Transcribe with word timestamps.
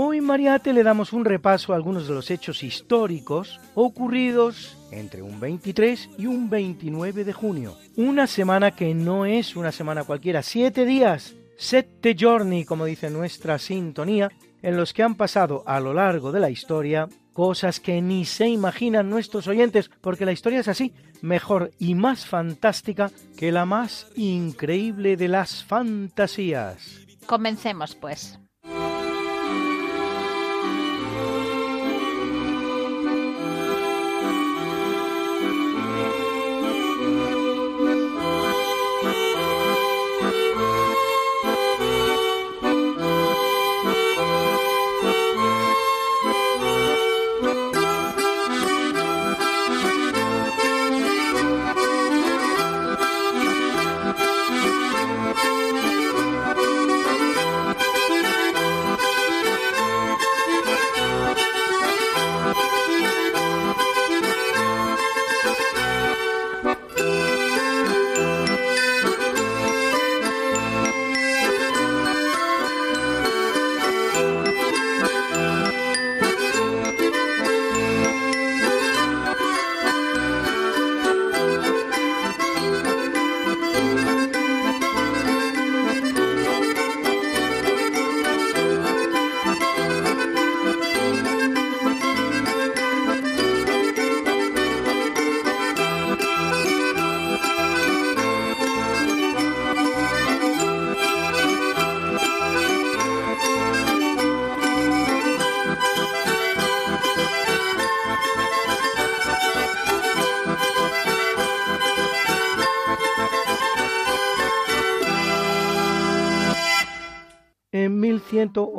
Hoy 0.00 0.20
Mariate 0.20 0.72
le 0.72 0.84
damos 0.84 1.12
un 1.12 1.24
repaso 1.24 1.72
a 1.72 1.76
algunos 1.76 2.06
de 2.06 2.14
los 2.14 2.30
hechos 2.30 2.62
históricos 2.62 3.58
ocurridos 3.74 4.78
entre 4.92 5.22
un 5.22 5.40
23 5.40 6.10
y 6.16 6.26
un 6.26 6.48
29 6.48 7.24
de 7.24 7.32
junio. 7.32 7.76
Una 7.96 8.28
semana 8.28 8.70
que 8.76 8.94
no 8.94 9.26
es 9.26 9.56
una 9.56 9.72
semana 9.72 10.04
cualquiera, 10.04 10.44
siete 10.44 10.86
días, 10.86 11.34
sette 11.56 12.14
giorni, 12.16 12.64
como 12.64 12.84
dice 12.84 13.10
nuestra 13.10 13.58
sintonía, 13.58 14.30
en 14.62 14.76
los 14.76 14.92
que 14.92 15.02
han 15.02 15.16
pasado 15.16 15.64
a 15.66 15.80
lo 15.80 15.92
largo 15.92 16.30
de 16.30 16.38
la 16.38 16.50
historia 16.50 17.08
cosas 17.32 17.80
que 17.80 18.00
ni 18.00 18.24
se 18.24 18.46
imaginan 18.46 19.10
nuestros 19.10 19.48
oyentes, 19.48 19.90
porque 20.00 20.24
la 20.24 20.30
historia 20.30 20.60
es 20.60 20.68
así, 20.68 20.94
mejor 21.22 21.72
y 21.80 21.96
más 21.96 22.24
fantástica 22.24 23.10
que 23.36 23.50
la 23.50 23.66
más 23.66 24.06
increíble 24.14 25.16
de 25.16 25.26
las 25.26 25.64
fantasías. 25.64 27.00
Comencemos, 27.26 27.96
pues. 27.96 28.38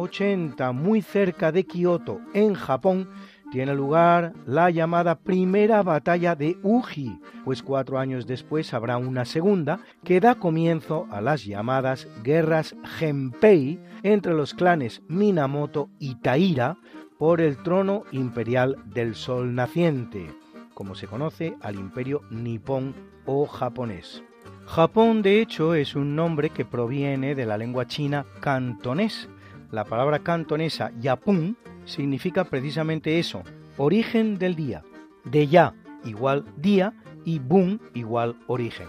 1180, 0.10 0.72
muy 0.72 1.02
cerca 1.02 1.52
de 1.52 1.66
Kioto, 1.66 2.20
en 2.34 2.54
Japón, 2.54 3.10
tiene 3.52 3.74
lugar 3.74 4.34
la 4.46 4.70
llamada 4.70 5.16
Primera 5.16 5.82
Batalla 5.82 6.36
de 6.36 6.58
Uji, 6.62 7.20
pues 7.44 7.64
cuatro 7.64 7.98
años 7.98 8.28
después 8.28 8.74
habrá 8.76 8.98
una 8.98 9.26
segunda 9.26 9.80
que 10.04 10.20
da 10.20 10.36
comienzo 10.36 11.08
a 11.10 11.20
las 11.20 11.46
llamadas 11.46 12.08
guerras 12.24 12.76
Genpei 12.98 13.80
entre 14.04 14.34
los 14.34 14.54
clanes 14.54 15.02
Minamoto 15.08 15.90
y 15.98 16.16
Taira 16.16 16.78
por 17.18 17.42
el 17.42 17.58
trono 17.64 18.04
imperial 18.12 18.78
del 18.86 19.16
Sol 19.16 19.56
naciente, 19.56 20.32
como 20.76 20.94
se 20.94 21.08
conoce 21.08 21.56
al 21.62 21.76
imperio 21.76 22.22
nipón 22.30 22.94
o 23.26 23.48
japonés. 23.48 24.24
Japón, 24.66 25.24
de 25.24 25.42
hecho, 25.42 25.74
es 25.74 25.96
un 25.96 26.16
nombre 26.16 26.52
que 26.52 26.66
proviene 26.66 27.34
de 27.34 27.48
la 27.48 27.58
lengua 27.58 27.88
china 27.88 28.28
cantonés. 28.40 29.28
La 29.72 29.86
palabra 29.86 30.20
cantonesa 30.20 30.92
yapun 31.00 31.58
significa 31.86 32.44
precisamente 32.44 33.20
eso, 33.20 33.44
origen 33.78 34.40
del 34.40 34.56
día. 34.56 34.84
De 35.26 35.48
ya 35.48 35.74
igual 36.06 36.46
día 36.58 36.94
y 37.26 37.40
bun 37.40 37.82
igual 37.94 38.36
origen. 38.48 38.88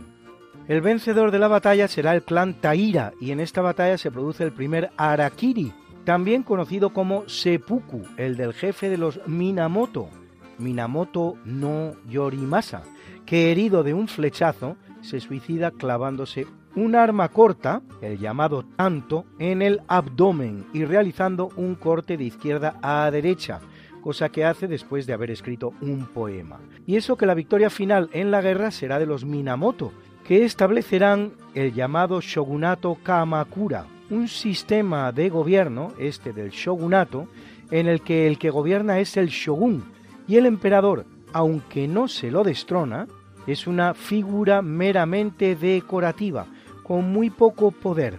El 0.69 0.81
vencedor 0.81 1.33
de 1.33 1.39
la 1.39 1.49
batalla 1.49 1.89
será 1.89 2.15
el 2.15 2.23
clan 2.23 2.55
Taira 2.61 3.13
y 3.21 3.33
en 3.33 3.41
esta 3.41 3.61
batalla 3.61 3.99
se 3.99 4.11
produce 4.11 4.45
el 4.45 4.53
primer 4.53 4.91
Arakiri, 4.97 5.73
también 6.05 6.43
conocido 6.43 6.91
como 6.91 7.29
Seppuku, 7.29 8.05
el 8.17 8.37
del 8.37 8.55
jefe 8.55 8.89
de 8.89 8.97
los 8.97 9.21
Minamoto, 9.27 10.09
Minamoto 10.59 11.37
no 11.45 11.93
Yorimasa, 12.09 12.83
que 13.27 13.51
herido 13.51 13.83
de 13.83 13.95
un 13.95 14.09
flechazo 14.09 14.77
se 15.01 15.21
suicida 15.21 15.71
clavándose 15.71 16.47
un 16.77 16.95
arma 16.95 17.29
corta, 17.29 17.83
el 18.01 18.19
llamado 18.19 18.65
tanto, 18.77 19.25
en 19.39 19.63
el 19.63 19.81
abdomen 19.89 20.67
y 20.73 20.85
realizando 20.85 21.51
un 21.57 21.75
corte 21.75 22.17
de 22.17 22.25
izquierda 22.25 22.79
a 22.83 23.11
derecha, 23.11 23.61
cosa 24.03 24.29
que 24.29 24.45
hace 24.45 24.67
después 24.67 25.07
de 25.07 25.13
haber 25.13 25.31
escrito 25.31 25.73
un 25.81 26.07
poema. 26.07 26.61
Y 26.87 26.97
eso 26.97 27.17
que 27.17 27.27
la 27.27 27.35
victoria 27.35 27.71
final 27.71 28.09
en 28.13 28.31
la 28.31 28.41
guerra 28.41 28.71
será 28.71 28.99
de 28.99 29.07
los 29.07 29.25
Minamoto, 29.25 29.93
que 30.25 30.45
establecerán 30.45 31.33
el 31.55 31.75
llamado 31.75 32.21
shogunato 32.21 32.97
Kamakura, 33.03 33.87
un 34.11 34.29
sistema 34.29 35.13
de 35.13 35.29
gobierno, 35.29 35.93
este 35.99 36.33
del 36.33 36.51
shogunato, 36.51 37.29
en 37.71 37.87
el 37.87 38.01
que 38.03 38.27
el 38.27 38.39
que 38.39 38.51
gobierna 38.51 38.99
es 38.99 39.17
el 39.17 39.29
shogun 39.29 39.85
y 40.27 40.37
el 40.37 40.47
emperador, 40.47 41.07
aunque 41.33 41.87
no 41.89 42.09
se 42.09 42.31
lo 42.31 42.43
destrona, 42.43 43.07
es 43.47 43.67
una 43.67 43.95
figura 43.95 44.63
meramente 44.63 45.57
decorativa, 45.57 46.47
con 46.91 47.13
muy 47.13 47.31
poco 47.31 47.71
poder. 47.71 48.19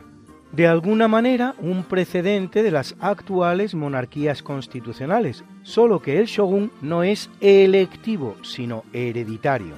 De 0.54 0.66
alguna 0.66 1.10
manera, 1.10 1.56
un 1.60 1.84
precedente 1.84 2.64
de 2.64 2.72
las 2.72 2.96
actuales 3.02 3.76
monarquías 3.76 4.42
constitucionales, 4.42 5.44
solo 5.62 6.02
que 6.02 6.20
el 6.20 6.28
shogun 6.28 6.72
no 6.82 7.04
es 7.04 7.30
electivo, 7.42 8.38
sino 8.44 8.86
hereditario. 8.94 9.76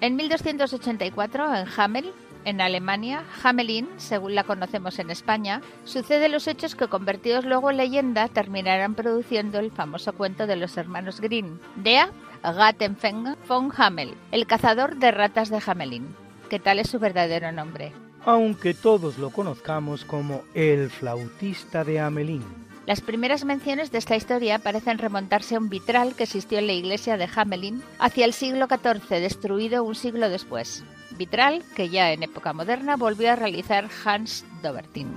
En 0.00 0.14
1284, 0.14 1.56
en 1.56 1.66
Hamel, 1.76 2.12
en 2.48 2.62
Alemania, 2.62 3.24
Hamelin, 3.42 3.88
según 3.98 4.34
la 4.34 4.44
conocemos 4.44 4.98
en 4.98 5.10
España, 5.10 5.60
sucede 5.84 6.30
los 6.30 6.46
hechos 6.46 6.74
que 6.74 6.88
convertidos 6.88 7.44
luego 7.44 7.70
en 7.70 7.76
leyenda 7.76 8.28
terminarán 8.28 8.94
produciendo 8.94 9.58
el 9.58 9.70
famoso 9.70 10.14
cuento 10.14 10.46
de 10.46 10.56
los 10.56 10.76
hermanos 10.78 11.20
Grimm, 11.20 11.58
Der 11.76 12.08
Rattenfänger 12.42 13.36
von 13.46 13.70
Hamel, 13.76 14.14
el 14.32 14.46
cazador 14.46 14.96
de 14.96 15.10
ratas 15.10 15.50
de 15.50 15.60
Hamelin, 15.64 16.06
que 16.48 16.58
tal 16.58 16.78
es 16.78 16.88
su 16.88 16.98
verdadero 16.98 17.52
nombre. 17.52 17.92
aunque 18.24 18.74
todos 18.74 19.18
lo 19.18 19.30
conozcamos 19.30 20.04
como 20.04 20.42
el 20.54 20.90
flautista 20.90 21.84
de 21.84 22.00
Amelín. 22.00 22.42
Las 22.86 23.00
primeras 23.02 23.44
menciones 23.44 23.92
de 23.92 23.98
esta 23.98 24.16
historia 24.16 24.58
parecen 24.58 24.98
remontarse 24.98 25.54
a 25.54 25.58
un 25.58 25.68
vitral 25.68 26.14
que 26.14 26.24
existió 26.24 26.58
en 26.58 26.66
la 26.66 26.72
iglesia 26.72 27.16
de 27.18 27.28
Hamelin 27.34 27.82
hacia 27.98 28.24
el 28.24 28.32
siglo 28.32 28.66
XIV, 28.66 29.20
destruido 29.20 29.84
un 29.84 29.94
siglo 29.94 30.28
después. 30.30 30.84
Vitral 31.18 31.64
que 31.74 31.88
ya 31.88 32.12
en 32.12 32.22
época 32.22 32.52
moderna 32.52 32.96
volvió 32.96 33.32
a 33.32 33.36
realizar 33.36 33.88
Hans 34.04 34.44
Dobertin. 34.62 35.08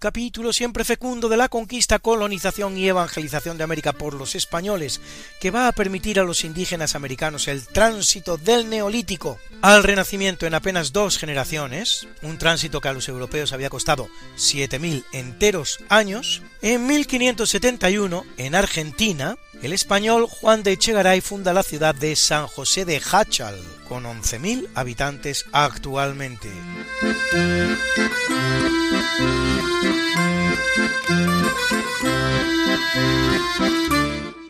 Capítulo 0.00 0.54
siempre 0.54 0.82
fecundo 0.82 1.28
de 1.28 1.36
la 1.36 1.50
conquista, 1.50 1.98
colonización 1.98 2.76
y 2.78 2.88
evangelización 2.88 3.58
de 3.58 3.64
América 3.64 3.92
por 3.92 4.14
los 4.14 4.34
españoles, 4.34 5.00
que 5.40 5.50
va 5.50 5.68
a 5.68 5.72
permitir 5.72 6.18
a 6.18 6.24
los 6.24 6.42
indígenas 6.42 6.94
americanos 6.94 7.48
el 7.48 7.66
tránsito 7.66 8.38
del 8.38 8.70
neolítico 8.70 9.38
al 9.60 9.82
renacimiento 9.82 10.46
en 10.46 10.54
apenas 10.54 10.92
dos 10.92 11.18
generaciones, 11.18 12.08
un 12.22 12.38
tránsito 12.38 12.80
que 12.80 12.88
a 12.88 12.94
los 12.94 13.08
europeos 13.08 13.52
había 13.52 13.68
costado 13.68 14.08
7.000 14.38 15.04
enteros 15.12 15.80
años, 15.90 16.42
en 16.62 16.86
1571, 16.86 18.24
en 18.38 18.54
Argentina, 18.54 19.36
el 19.62 19.74
español 19.74 20.26
Juan 20.26 20.62
de 20.62 20.72
Echegaray 20.72 21.20
funda 21.20 21.52
la 21.52 21.62
ciudad 21.62 21.94
de 21.94 22.16
San 22.16 22.46
José 22.46 22.86
de 22.86 23.02
Hachal, 23.12 23.60
con 23.86 24.04
11.000 24.04 24.68
habitantes 24.74 25.44
actualmente. 25.52 26.48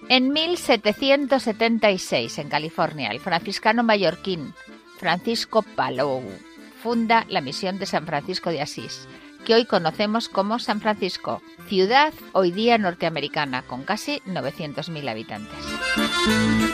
En 0.09 0.33
1776, 0.33 2.39
en 2.39 2.49
California, 2.49 3.11
el 3.11 3.21
franciscano 3.21 3.83
mallorquín 3.83 4.55
Francisco 4.99 5.63
Palou 5.63 6.23
funda 6.83 7.27
la 7.29 7.41
misión 7.41 7.79
de 7.79 7.87
San 7.87 8.07
Francisco 8.07 8.51
de 8.51 8.63
Asís, 8.63 9.07
que 9.45 9.55
hoy 9.55 9.67
conocemos 9.67 10.29
como 10.29 10.59
San 10.59 10.81
Francisco, 10.81 11.43
ciudad 11.69 12.13
hoy 12.33 12.51
día 12.51 12.79
norteamericana 12.79 13.63
con 13.63 13.85
casi 13.85 14.21
900.000 14.27 15.09
habitantes. 15.09 16.69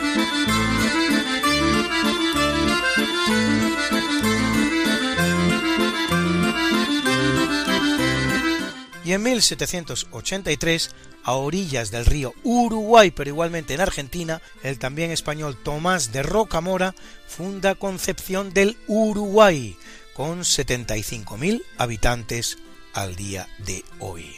Y 9.07 9.13
en 9.13 9.23
1783, 9.23 10.91
a 11.23 11.31
orillas 11.31 11.91
del 11.91 12.05
río 12.05 12.33
Uruguay, 12.43 13.09
pero 13.11 13.29
igualmente 13.29 13.73
en 13.73 13.79
Argentina, 13.79 14.41
el 14.63 14.79
también 14.79 15.11
español 15.11 15.55
Tomás 15.55 16.11
de 16.11 16.23
Rocamora 16.23 16.93
funda 17.25 17.75
Concepción 17.75 18.53
del 18.53 18.75
Uruguay, 18.87 19.77
con 20.13 20.41
75.000 20.41 21.63
habitantes 21.77 22.57
al 22.93 23.15
día 23.15 23.47
de 23.59 23.85
hoy. 23.99 24.35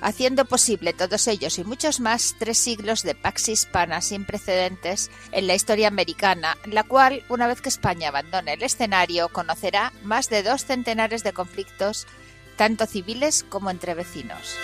Haciendo 0.00 0.46
posible 0.46 0.94
todos 0.94 1.28
ellos 1.28 1.58
y 1.58 1.64
muchos 1.64 2.00
más 2.00 2.36
tres 2.38 2.56
siglos 2.56 3.02
de 3.02 3.14
pax 3.14 3.50
hispana 3.50 4.00
sin 4.00 4.24
precedentes 4.24 5.10
en 5.32 5.46
la 5.46 5.54
historia 5.54 5.88
americana, 5.88 6.56
la 6.64 6.84
cual, 6.84 7.22
una 7.28 7.48
vez 7.48 7.60
que 7.60 7.68
España 7.68 8.08
abandone 8.08 8.54
el 8.54 8.62
escenario, 8.62 9.28
conocerá 9.28 9.92
más 10.04 10.30
de 10.30 10.42
dos 10.42 10.64
centenares 10.64 11.22
de 11.22 11.34
conflictos 11.34 12.06
tanto 12.56 12.86
civiles 12.86 13.44
como 13.48 13.70
entre 13.70 13.94
vecinos. 13.94 14.56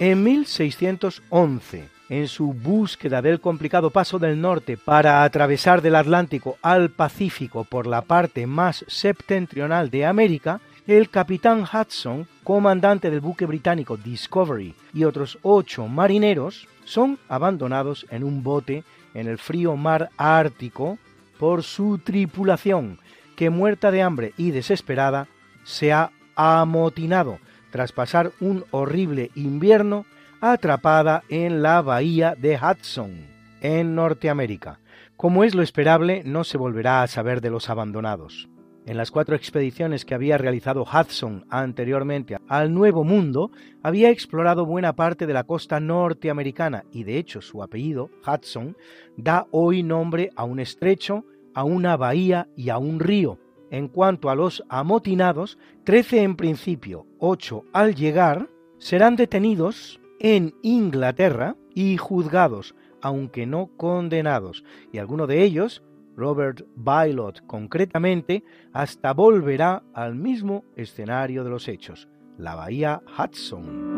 En 0.00 0.22
1611, 0.22 1.88
en 2.08 2.28
su 2.28 2.52
búsqueda 2.52 3.22
del 3.22 3.40
complicado 3.40 3.90
paso 3.90 4.18
del 4.18 4.40
norte 4.40 4.76
para 4.76 5.24
atravesar 5.24 5.80
del 5.80 5.94
Atlántico 5.94 6.58
al 6.62 6.90
Pacífico 6.90 7.64
por 7.64 7.86
la 7.86 8.02
parte 8.02 8.46
más 8.46 8.84
septentrional 8.88 9.90
de 9.90 10.04
América, 10.04 10.60
el 10.86 11.08
capitán 11.08 11.62
Hudson, 11.62 12.26
comandante 12.42 13.10
del 13.10 13.20
buque 13.20 13.46
británico 13.46 13.96
Discovery 13.96 14.74
y 14.92 15.04
otros 15.04 15.38
ocho 15.42 15.88
marineros 15.88 16.68
son 16.84 17.18
abandonados 17.28 18.04
en 18.10 18.24
un 18.24 18.42
bote 18.42 18.84
en 19.14 19.28
el 19.28 19.38
frío 19.38 19.76
mar 19.76 20.10
Ártico 20.16 20.98
por 21.38 21.62
su 21.62 21.98
tripulación, 21.98 22.98
que 23.36 23.50
muerta 23.50 23.90
de 23.90 24.02
hambre 24.02 24.32
y 24.36 24.50
desesperada 24.50 25.28
se 25.64 25.92
ha 25.92 26.10
amotinado 26.36 27.38
tras 27.70 27.92
pasar 27.92 28.32
un 28.40 28.64
horrible 28.70 29.30
invierno 29.34 30.04
atrapada 30.40 31.24
en 31.28 31.62
la 31.62 31.80
bahía 31.80 32.36
de 32.36 32.56
Hudson, 32.56 33.26
en 33.60 33.94
Norteamérica. 33.94 34.78
Como 35.16 35.42
es 35.42 35.54
lo 35.54 35.62
esperable, 35.62 36.22
no 36.24 36.44
se 36.44 36.58
volverá 36.58 37.02
a 37.02 37.06
saber 37.06 37.40
de 37.40 37.50
los 37.50 37.70
abandonados. 37.70 38.48
En 38.86 38.98
las 38.98 39.10
cuatro 39.10 39.34
expediciones 39.34 40.04
que 40.04 40.14
había 40.14 40.36
realizado 40.36 40.82
Hudson 40.82 41.46
anteriormente 41.48 42.36
al 42.48 42.74
Nuevo 42.74 43.02
Mundo, 43.02 43.50
había 43.82 44.10
explorado 44.10 44.66
buena 44.66 44.94
parte 44.94 45.26
de 45.26 45.32
la 45.32 45.44
costa 45.44 45.80
norteamericana 45.80 46.84
y 46.92 47.04
de 47.04 47.16
hecho 47.16 47.40
su 47.40 47.62
apellido, 47.62 48.10
Hudson, 48.26 48.76
da 49.16 49.46
hoy 49.52 49.82
nombre 49.82 50.30
a 50.36 50.44
un 50.44 50.60
estrecho, 50.60 51.24
a 51.54 51.64
una 51.64 51.96
bahía 51.96 52.48
y 52.56 52.68
a 52.68 52.76
un 52.76 53.00
río. 53.00 53.38
En 53.70 53.88
cuanto 53.88 54.28
a 54.28 54.34
los 54.34 54.62
amotinados, 54.68 55.56
trece 55.84 56.22
en 56.22 56.36
principio, 56.36 57.06
ocho 57.18 57.64
al 57.72 57.94
llegar, 57.94 58.50
serán 58.76 59.16
detenidos 59.16 59.98
en 60.20 60.54
Inglaterra 60.60 61.56
y 61.74 61.96
juzgados, 61.96 62.74
aunque 63.00 63.46
no 63.46 63.70
condenados, 63.78 64.62
y 64.92 64.98
alguno 64.98 65.26
de 65.26 65.42
ellos 65.42 65.82
Robert 66.16 66.64
Bylot 66.76 67.46
concretamente, 67.46 68.44
hasta 68.72 69.12
volverá 69.12 69.82
al 69.92 70.14
mismo 70.14 70.64
escenario 70.76 71.44
de 71.44 71.50
los 71.50 71.68
hechos, 71.68 72.08
la 72.38 72.54
bahía 72.54 73.02
Hudson. 73.18 73.94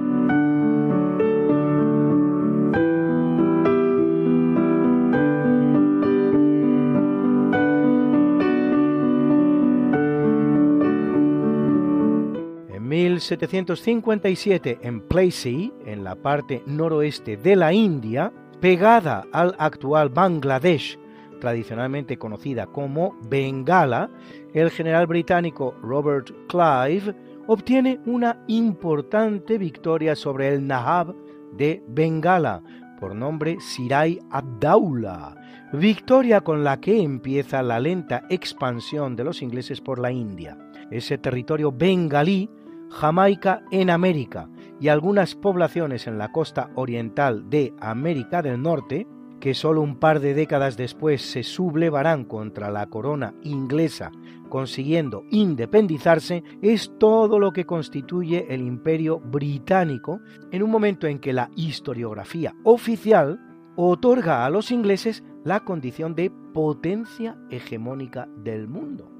En 12.68 12.88
1757, 12.88 14.78
en 14.82 15.00
Plassey, 15.00 15.72
en 15.84 16.04
la 16.04 16.14
parte 16.16 16.62
noroeste 16.66 17.36
de 17.36 17.56
la 17.56 17.72
India, 17.72 18.32
pegada 18.60 19.24
al 19.32 19.54
actual 19.58 20.08
Bangladesh 20.08 20.98
tradicionalmente 21.40 22.18
conocida 22.18 22.66
como 22.66 23.16
Bengala, 23.28 24.10
el 24.54 24.70
general 24.70 25.06
británico 25.06 25.74
Robert 25.82 26.30
Clive 26.48 27.14
obtiene 27.46 28.00
una 28.06 28.42
importante 28.48 29.58
victoria 29.58 30.16
sobre 30.16 30.48
el 30.48 30.66
Nahab 30.66 31.14
de 31.52 31.82
Bengala, 31.88 32.62
por 33.00 33.14
nombre 33.14 33.58
Sirai 33.60 34.18
Abdaullah, 34.30 35.34
victoria 35.72 36.40
con 36.40 36.64
la 36.64 36.80
que 36.80 37.00
empieza 37.00 37.62
la 37.62 37.78
lenta 37.78 38.24
expansión 38.30 39.16
de 39.16 39.24
los 39.24 39.42
ingleses 39.42 39.80
por 39.80 39.98
la 39.98 40.10
India. 40.10 40.56
Ese 40.90 41.18
territorio 41.18 41.72
bengalí, 41.72 42.48
Jamaica 42.90 43.62
en 43.70 43.90
América 43.90 44.48
y 44.80 44.88
algunas 44.88 45.34
poblaciones 45.34 46.06
en 46.06 46.18
la 46.18 46.30
costa 46.30 46.70
oriental 46.74 47.48
de 47.50 47.74
América 47.80 48.42
del 48.42 48.62
Norte, 48.62 49.06
que 49.40 49.54
solo 49.54 49.82
un 49.82 49.96
par 49.96 50.20
de 50.20 50.34
décadas 50.34 50.76
después 50.76 51.22
se 51.22 51.42
sublevarán 51.42 52.24
contra 52.24 52.70
la 52.70 52.86
corona 52.86 53.34
inglesa, 53.42 54.10
consiguiendo 54.48 55.24
independizarse, 55.30 56.42
es 56.62 56.92
todo 56.98 57.38
lo 57.38 57.52
que 57.52 57.66
constituye 57.66 58.46
el 58.48 58.62
imperio 58.62 59.20
británico 59.20 60.20
en 60.50 60.62
un 60.62 60.70
momento 60.70 61.06
en 61.06 61.18
que 61.18 61.32
la 61.32 61.50
historiografía 61.56 62.54
oficial 62.64 63.40
otorga 63.76 64.46
a 64.46 64.50
los 64.50 64.70
ingleses 64.70 65.22
la 65.44 65.60
condición 65.60 66.14
de 66.14 66.30
potencia 66.52 67.36
hegemónica 67.50 68.28
del 68.38 68.68
mundo. 68.68 69.10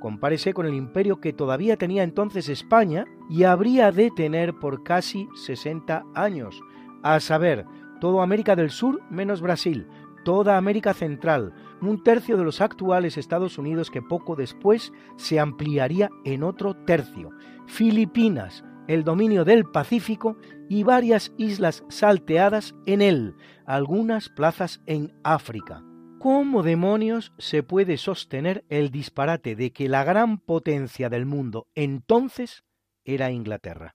Compárese 0.00 0.54
con 0.54 0.66
el 0.66 0.74
imperio 0.74 1.20
que 1.20 1.32
todavía 1.32 1.76
tenía 1.76 2.02
entonces 2.02 2.48
España 2.48 3.04
y 3.28 3.44
habría 3.44 3.92
de 3.92 4.10
tener 4.10 4.54
por 4.54 4.82
casi 4.82 5.28
60 5.34 6.04
años, 6.14 6.60
a 7.02 7.20
saber, 7.20 7.66
toda 8.00 8.22
América 8.22 8.56
del 8.56 8.70
Sur 8.70 9.02
menos 9.10 9.40
Brasil, 9.40 9.86
toda 10.24 10.56
América 10.56 10.92
Central, 10.92 11.54
un 11.80 12.02
tercio 12.02 12.36
de 12.36 12.44
los 12.44 12.60
actuales 12.60 13.16
Estados 13.16 13.58
Unidos 13.58 13.90
que 13.90 14.02
poco 14.02 14.34
después 14.34 14.92
se 15.16 15.38
ampliaría 15.38 16.10
en 16.24 16.42
otro 16.42 16.74
tercio, 16.74 17.30
Filipinas, 17.66 18.64
el 18.88 19.04
dominio 19.04 19.44
del 19.44 19.64
Pacífico 19.64 20.36
y 20.68 20.82
varias 20.82 21.32
islas 21.36 21.84
salteadas 21.88 22.74
en 22.86 23.02
él, 23.02 23.34
algunas 23.66 24.28
plazas 24.28 24.80
en 24.86 25.12
África. 25.22 25.84
¿Cómo 26.18 26.62
demonios 26.62 27.32
se 27.38 27.62
puede 27.62 27.96
sostener 27.96 28.64
el 28.68 28.90
disparate 28.90 29.54
de 29.54 29.70
que 29.70 29.88
la 29.88 30.02
gran 30.02 30.38
potencia 30.38 31.08
del 31.08 31.26
mundo 31.26 31.68
entonces 31.74 32.64
era 33.04 33.30
Inglaterra? 33.30 33.94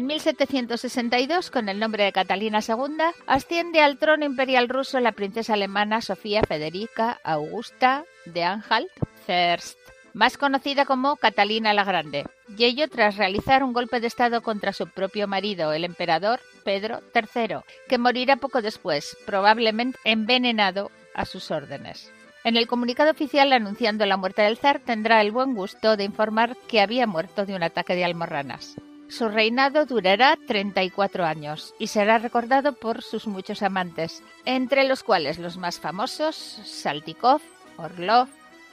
En 0.00 0.06
1762, 0.06 1.50
con 1.50 1.68
el 1.68 1.78
nombre 1.78 2.04
de 2.04 2.12
Catalina 2.12 2.60
II, 2.66 2.96
asciende 3.26 3.82
al 3.82 3.98
trono 3.98 4.24
imperial 4.24 4.70
ruso 4.70 4.98
la 4.98 5.12
princesa 5.12 5.52
alemana 5.52 6.00
Sofía 6.00 6.40
Federica 6.42 7.20
Augusta 7.22 8.04
de 8.24 8.42
Anhalt-Zerbst, 8.42 9.76
más 10.14 10.38
conocida 10.38 10.86
como 10.86 11.16
Catalina 11.16 11.74
la 11.74 11.84
Grande, 11.84 12.24
y 12.56 12.64
ello 12.64 12.88
tras 12.88 13.18
realizar 13.18 13.62
un 13.62 13.74
golpe 13.74 14.00
de 14.00 14.06
Estado 14.06 14.40
contra 14.40 14.72
su 14.72 14.86
propio 14.86 15.28
marido, 15.28 15.74
el 15.74 15.84
emperador 15.84 16.40
Pedro 16.64 17.02
III, 17.14 17.56
que 17.86 17.98
morirá 17.98 18.36
poco 18.36 18.62
después, 18.62 19.18
probablemente 19.26 19.98
envenenado 20.04 20.90
a 21.14 21.26
sus 21.26 21.50
órdenes. 21.50 22.10
En 22.42 22.56
el 22.56 22.66
comunicado 22.66 23.10
oficial 23.10 23.52
anunciando 23.52 24.06
la 24.06 24.16
muerte 24.16 24.40
del 24.40 24.56
zar 24.56 24.80
tendrá 24.80 25.20
el 25.20 25.30
buen 25.30 25.54
gusto 25.54 25.98
de 25.98 26.04
informar 26.04 26.56
que 26.68 26.80
había 26.80 27.06
muerto 27.06 27.44
de 27.44 27.54
un 27.54 27.62
ataque 27.62 27.94
de 27.94 28.06
almorranas. 28.06 28.76
Su 29.10 29.28
reinado 29.28 29.86
durará 29.86 30.38
34 30.46 31.26
años 31.26 31.74
y 31.80 31.88
será 31.88 32.18
recordado 32.18 32.74
por 32.74 33.02
sus 33.02 33.26
muchos 33.26 33.60
amantes, 33.62 34.22
entre 34.44 34.84
los 34.84 35.02
cuales 35.02 35.38
los 35.38 35.56
más 35.56 35.80
famosos 35.80 36.36
Saltikov, 36.36 37.40
Orlov, 37.76 38.28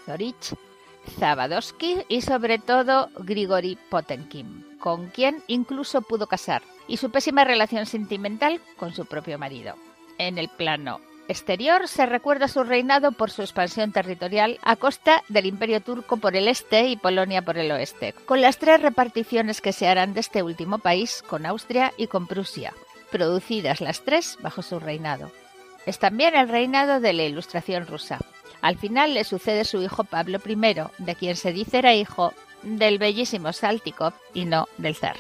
Zorich, 0.05 0.55
Zabadowski 1.19 2.03
y 2.07 2.21
sobre 2.21 2.59
todo 2.59 3.09
Grigori 3.17 3.79
Potenkin, 3.89 4.77
con 4.79 5.07
quien 5.07 5.43
incluso 5.47 6.03
pudo 6.03 6.27
casar, 6.27 6.61
y 6.87 6.97
su 6.97 7.09
pésima 7.09 7.43
relación 7.43 7.87
sentimental 7.87 8.61
con 8.77 8.93
su 8.93 9.05
propio 9.05 9.39
marido. 9.39 9.73
En 10.19 10.37
el 10.37 10.49
plano 10.49 11.01
exterior 11.27 11.87
se 11.87 12.05
recuerda 12.05 12.47
su 12.47 12.63
reinado 12.63 13.11
por 13.11 13.31
su 13.31 13.41
expansión 13.41 13.91
territorial 13.91 14.59
a 14.61 14.75
costa 14.75 15.23
del 15.27 15.45
Imperio 15.45 15.81
turco 15.81 16.17
por 16.17 16.35
el 16.35 16.47
este 16.47 16.87
y 16.87 16.97
Polonia 16.97 17.41
por 17.41 17.57
el 17.57 17.71
oeste, 17.71 18.13
con 18.25 18.41
las 18.41 18.57
tres 18.57 18.81
reparticiones 18.81 19.61
que 19.61 19.73
se 19.73 19.87
harán 19.87 20.13
de 20.13 20.21
este 20.21 20.43
último 20.43 20.79
país 20.79 21.23
con 21.27 21.45
Austria 21.45 21.93
y 21.97 22.07
con 22.07 22.27
Prusia, 22.27 22.73
producidas 23.11 23.81
las 23.81 24.01
tres 24.01 24.37
bajo 24.41 24.61
su 24.61 24.79
reinado. 24.79 25.31
Es 25.85 25.99
también 25.99 26.35
el 26.35 26.49
reinado 26.49 26.99
de 26.99 27.13
la 27.13 27.23
Ilustración 27.23 27.87
rusa. 27.87 28.19
Al 28.61 28.77
final 28.77 29.13
le 29.13 29.23
sucede 29.23 29.65
su 29.65 29.81
hijo 29.81 30.03
Pablo 30.03 30.39
I, 30.45 30.55
de 30.97 31.15
quien 31.15 31.35
se 31.35 31.53
dice 31.53 31.77
era 31.79 31.93
hijo 31.93 32.33
del 32.63 32.97
bellísimo 32.97 33.53
Saltikov 33.53 34.13
y 34.33 34.45
no 34.45 34.67
del 34.77 34.95
zar. 34.95 35.15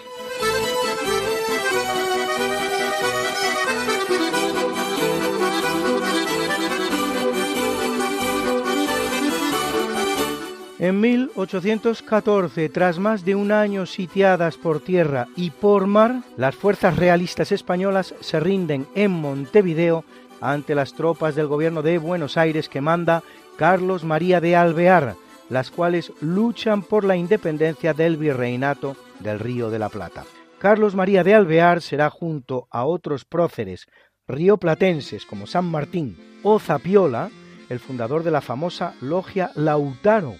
En 10.79 11.01
1814, 11.01 12.69
tras 12.69 12.99
más 12.99 13.25
de 13.25 13.33
un 13.33 13.51
año 13.51 13.87
sitiadas 13.87 14.57
por 14.57 14.79
tierra 14.79 15.27
y 15.35 15.49
por 15.49 15.87
mar, 15.87 16.21
las 16.37 16.55
fuerzas 16.55 16.97
realistas 16.97 17.51
españolas 17.51 18.13
se 18.19 18.39
rinden 18.39 18.85
en 18.93 19.09
Montevideo 19.09 20.05
ante 20.39 20.75
las 20.75 20.93
tropas 20.93 21.33
del 21.33 21.47
gobierno 21.47 21.81
de 21.81 21.97
Buenos 21.97 22.37
Aires 22.37 22.69
que 22.69 22.79
manda 22.79 23.23
Carlos 23.57 24.03
María 24.03 24.39
de 24.39 24.55
Alvear, 24.55 25.15
las 25.49 25.71
cuales 25.71 26.11
luchan 26.21 26.83
por 26.83 27.05
la 27.05 27.15
independencia 27.15 27.95
del 27.95 28.17
virreinato 28.17 28.95
del 29.19 29.39
Río 29.39 29.71
de 29.71 29.79
la 29.79 29.89
Plata. 29.89 30.25
Carlos 30.59 30.93
María 30.93 31.23
de 31.23 31.33
Alvear 31.33 31.81
será 31.81 32.11
junto 32.11 32.67
a 32.69 32.85
otros 32.85 33.25
próceres 33.25 33.87
rioplatenses 34.27 35.25
como 35.25 35.47
San 35.47 35.65
Martín 35.65 36.17
o 36.43 36.59
Zapiola, 36.59 37.31
el 37.69 37.79
fundador 37.79 38.21
de 38.21 38.31
la 38.31 38.41
famosa 38.41 38.93
logia 39.01 39.51
Lautaro, 39.55 40.35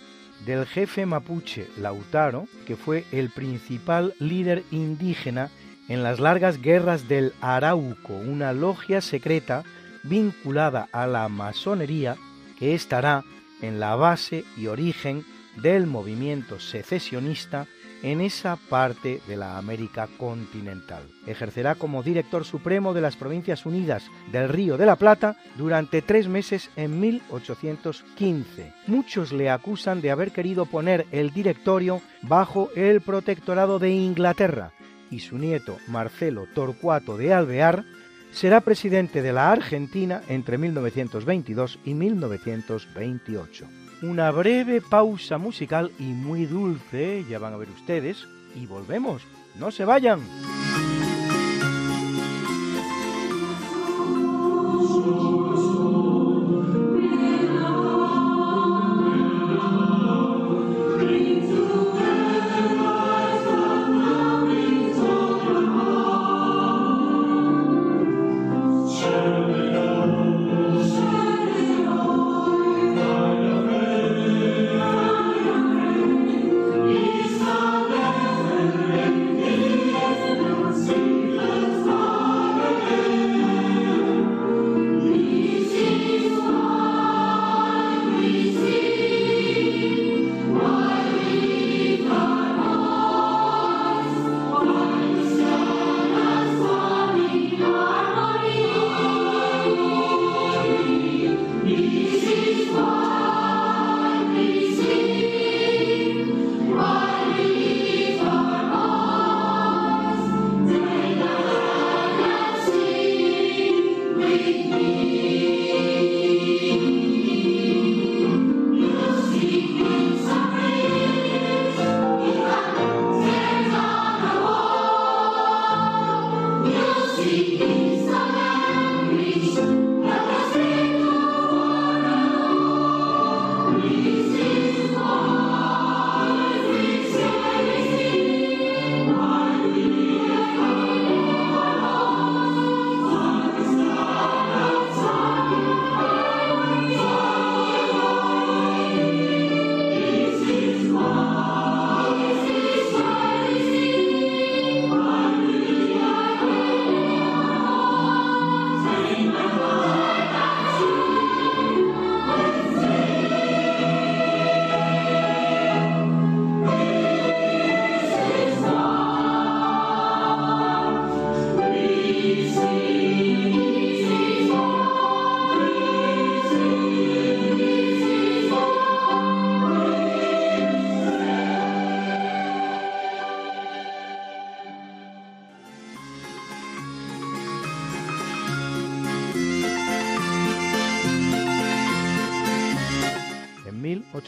del 0.46 0.66
jefe 0.66 1.06
mapuche 1.06 1.68
Lautaro, 1.78 2.48
que 2.66 2.76
fue 2.76 3.06
el 3.12 3.30
principal 3.30 4.14
líder 4.20 4.64
indígena 4.72 5.50
en 5.88 6.04
las 6.04 6.20
largas 6.20 6.62
guerras 6.62 7.08
del 7.08 7.34
Arauco, 7.42 8.14
una 8.14 8.54
logia 8.54 9.02
secreta 9.02 9.64
vinculada 10.04 10.88
a 10.92 11.08
la 11.08 11.28
masonería 11.30 12.16
que 12.60 12.74
estará 12.74 13.24
en 13.62 13.80
la 13.80 13.96
base 13.96 14.46
y 14.58 14.68
origen 14.68 15.26
del 15.62 15.88
movimiento 15.88 16.60
secesionista 16.60 17.68
en 18.04 18.22
esa 18.22 18.58
parte 18.70 19.22
de 19.28 19.38
la 19.38 19.58
América 19.58 20.08
continental. 20.18 21.04
Ejercerá 21.26 21.76
como 21.76 22.04
director 22.04 22.46
supremo 22.46 22.94
de 22.94 23.02
las 23.02 23.16
Provincias 23.16 23.66
Unidas 23.66 24.04
del 24.32 24.50
Río 24.50 24.78
de 24.78 24.86
la 24.86 24.96
Plata 24.96 25.38
durante 25.58 26.02
tres 26.02 26.28
meses 26.28 26.70
en 26.76 27.00
1815. 27.00 28.74
Muchos 28.88 29.32
le 29.34 29.50
acusan 29.50 30.02
de 30.02 30.12
haber 30.12 30.32
querido 30.32 30.66
poner 30.66 31.06
el 31.12 31.32
directorio 31.32 32.02
bajo 32.22 32.70
el 32.76 33.02
protectorado 33.02 33.80
de 33.80 33.92
Inglaterra 33.92 34.72
y 35.10 35.20
su 35.20 35.38
nieto 35.38 35.78
Marcelo 35.88 36.48
Torcuato 36.54 37.18
de 37.18 37.34
Alvear 37.34 37.86
será 38.32 38.62
presidente 38.62 39.22
de 39.22 39.34
la 39.34 39.52
Argentina 39.52 40.22
entre 40.28 40.58
1922 40.58 41.80
y 41.86 41.94
1928 41.94 43.68
una 44.02 44.32
breve 44.32 44.82
pausa 44.82 45.38
musical 45.38 45.92
y 46.00 46.04
muy 46.04 46.46
dulce, 46.46 47.26
ya 47.30 47.40
van 47.40 47.54
a 47.54 47.58
ver 47.58 47.70
ustedes, 47.70 48.28
y 48.56 48.66
volvemos. 48.66 49.24
No 49.56 49.72
se 49.72 49.86
vayan. 49.86 50.22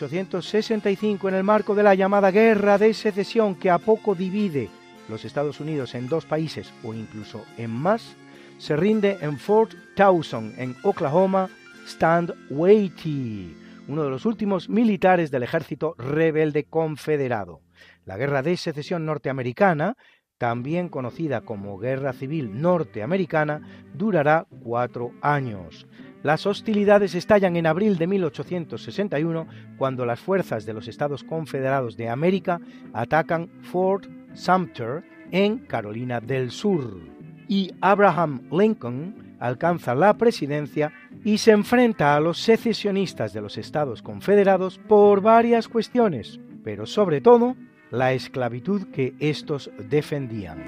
1865, 0.05 1.27
en 1.27 1.35
el 1.35 1.43
marco 1.43 1.75
de 1.75 1.83
la 1.83 1.93
llamada 1.93 2.31
Guerra 2.31 2.77
de 2.77 2.93
Secesión 2.93 3.55
que 3.55 3.69
a 3.69 3.79
poco 3.79 4.15
divide 4.15 4.69
los 5.09 5.25
Estados 5.25 5.59
Unidos 5.59 5.93
en 5.95 6.07
dos 6.07 6.25
países 6.25 6.71
o 6.83 6.93
incluso 6.93 7.43
en 7.57 7.71
más, 7.71 8.15
se 8.57 8.75
rinde 8.75 9.17
en 9.21 9.37
Fort 9.37 9.73
Towson, 9.95 10.53
en 10.57 10.75
Oklahoma, 10.83 11.49
Stand 11.85 12.33
Waity, 12.49 13.55
uno 13.87 14.03
de 14.03 14.09
los 14.09 14.25
últimos 14.25 14.69
militares 14.69 15.31
del 15.31 15.43
ejército 15.43 15.95
rebelde 15.97 16.63
confederado. 16.63 17.61
La 18.05 18.17
Guerra 18.17 18.41
de 18.41 18.55
Secesión 18.55 19.05
norteamericana, 19.05 19.97
también 20.37 20.87
conocida 20.87 21.41
como 21.41 21.77
Guerra 21.77 22.13
Civil 22.13 22.61
Norteamericana, 22.61 23.83
durará 23.93 24.47
cuatro 24.63 25.11
años. 25.21 25.85
Las 26.21 26.45
hostilidades 26.45 27.15
estallan 27.15 27.55
en 27.55 27.65
abril 27.65 27.97
de 27.97 28.07
1861 28.07 29.47
cuando 29.77 30.05
las 30.05 30.19
fuerzas 30.19 30.65
de 30.65 30.73
los 30.73 30.87
Estados 30.87 31.23
Confederados 31.23 31.95
de 31.95 32.09
América 32.09 32.59
atacan 32.93 33.49
Fort 33.61 34.07
Sumter 34.33 35.03
en 35.31 35.59
Carolina 35.59 36.19
del 36.19 36.51
Sur. 36.51 36.99
Y 37.47 37.71
Abraham 37.79 38.41
Lincoln 38.51 39.37
alcanza 39.39 39.95
la 39.95 40.13
presidencia 40.15 40.91
y 41.23 41.37
se 41.37 41.51
enfrenta 41.51 42.15
a 42.15 42.19
los 42.19 42.39
secesionistas 42.39 43.31
de 43.33 43.41
los 43.41 43.57
Estados 43.57 44.01
Confederados 44.01 44.77
por 44.77 45.21
varias 45.21 45.67
cuestiones, 45.67 46.39
pero 46.63 46.85
sobre 46.85 47.21
todo 47.21 47.55
la 47.91 48.13
esclavitud 48.13 48.87
que 48.91 49.15
estos 49.19 49.71
defendían. 49.89 50.59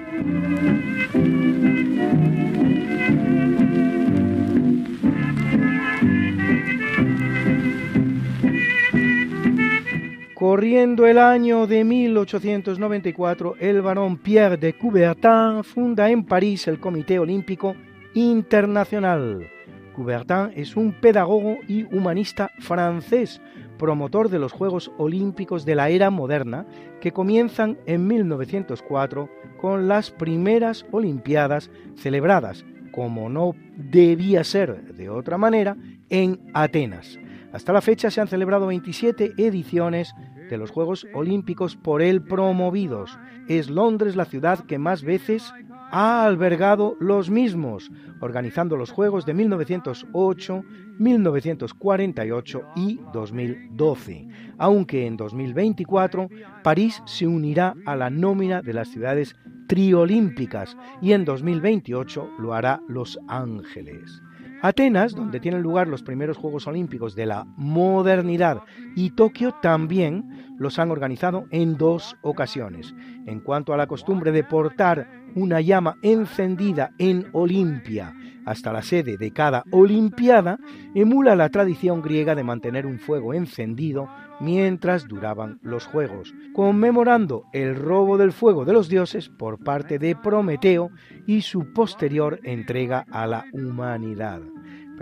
Corriendo 10.42 11.06
el 11.06 11.18
año 11.18 11.68
de 11.68 11.84
1894, 11.84 13.54
el 13.60 13.80
barón 13.80 14.16
Pierre 14.16 14.56
de 14.56 14.72
Coubertin 14.72 15.62
funda 15.62 16.10
en 16.10 16.24
París 16.24 16.66
el 16.66 16.80
Comité 16.80 17.20
Olímpico 17.20 17.76
Internacional. 18.14 19.48
Coubertin 19.94 20.50
es 20.56 20.74
un 20.74 20.94
pedagogo 20.94 21.58
y 21.68 21.84
humanista 21.94 22.50
francés, 22.58 23.40
promotor 23.78 24.30
de 24.30 24.40
los 24.40 24.50
Juegos 24.50 24.90
Olímpicos 24.98 25.64
de 25.64 25.76
la 25.76 25.90
era 25.90 26.10
moderna, 26.10 26.66
que 27.00 27.12
comienzan 27.12 27.78
en 27.86 28.08
1904 28.08 29.28
con 29.60 29.86
las 29.86 30.10
primeras 30.10 30.84
Olimpiadas 30.90 31.70
celebradas, 31.94 32.64
como 32.90 33.28
no 33.28 33.54
debía 33.76 34.42
ser 34.42 34.92
de 34.92 35.08
otra 35.08 35.38
manera, 35.38 35.76
en 36.10 36.40
Atenas. 36.52 37.16
Hasta 37.52 37.72
la 37.72 37.82
fecha 37.82 38.10
se 38.10 38.20
han 38.20 38.28
celebrado 38.28 38.66
27 38.66 39.34
ediciones 39.36 40.14
de 40.48 40.56
los 40.56 40.70
Juegos 40.70 41.06
Olímpicos 41.12 41.76
por 41.76 42.00
él 42.00 42.22
promovidos. 42.22 43.18
Es 43.46 43.68
Londres 43.68 44.16
la 44.16 44.24
ciudad 44.24 44.64
que 44.64 44.78
más 44.78 45.02
veces 45.02 45.52
ha 45.90 46.24
albergado 46.24 46.96
los 46.98 47.28
mismos, 47.28 47.90
organizando 48.20 48.78
los 48.78 48.90
Juegos 48.90 49.26
de 49.26 49.34
1908, 49.34 50.64
1948 50.98 52.62
y 52.76 53.00
2012, 53.12 54.28
aunque 54.56 55.06
en 55.06 55.18
2024 55.18 56.30
París 56.62 57.02
se 57.04 57.26
unirá 57.26 57.74
a 57.84 57.94
la 57.96 58.08
nómina 58.08 58.62
de 58.62 58.72
las 58.72 58.88
ciudades 58.88 59.36
triolímpicas 59.66 60.76
y 61.02 61.12
en 61.12 61.26
2028 61.26 62.30
lo 62.38 62.54
hará 62.54 62.80
Los 62.88 63.18
Ángeles. 63.28 64.22
Atenas, 64.62 65.14
donde 65.14 65.40
tienen 65.40 65.60
lugar 65.60 65.88
los 65.88 66.04
primeros 66.04 66.36
Juegos 66.36 66.68
Olímpicos 66.68 67.16
de 67.16 67.26
la 67.26 67.44
modernidad, 67.56 68.62
y 68.94 69.10
Tokio 69.10 69.56
también 69.60 70.54
los 70.56 70.78
han 70.78 70.92
organizado 70.92 71.46
en 71.50 71.76
dos 71.76 72.16
ocasiones. 72.22 72.94
En 73.26 73.40
cuanto 73.40 73.74
a 73.74 73.76
la 73.76 73.88
costumbre 73.88 74.30
de 74.30 74.44
portar 74.44 75.08
una 75.34 75.60
llama 75.60 75.96
encendida 76.02 76.92
en 76.98 77.26
Olimpia 77.32 78.14
hasta 78.44 78.72
la 78.72 78.82
sede 78.82 79.16
de 79.16 79.32
cada 79.32 79.64
Olimpiada, 79.70 80.58
emula 80.94 81.36
la 81.36 81.48
tradición 81.48 82.02
griega 82.02 82.34
de 82.34 82.44
mantener 82.44 82.86
un 82.86 82.98
fuego 82.98 83.34
encendido 83.34 84.08
mientras 84.40 85.06
duraban 85.08 85.58
los 85.62 85.86
Juegos, 85.86 86.34
conmemorando 86.52 87.44
el 87.52 87.76
robo 87.76 88.18
del 88.18 88.32
fuego 88.32 88.64
de 88.64 88.72
los 88.72 88.88
dioses 88.88 89.28
por 89.28 89.58
parte 89.62 89.98
de 89.98 90.16
Prometeo 90.16 90.90
y 91.26 91.42
su 91.42 91.72
posterior 91.72 92.40
entrega 92.42 93.06
a 93.10 93.26
la 93.26 93.44
humanidad. 93.52 94.51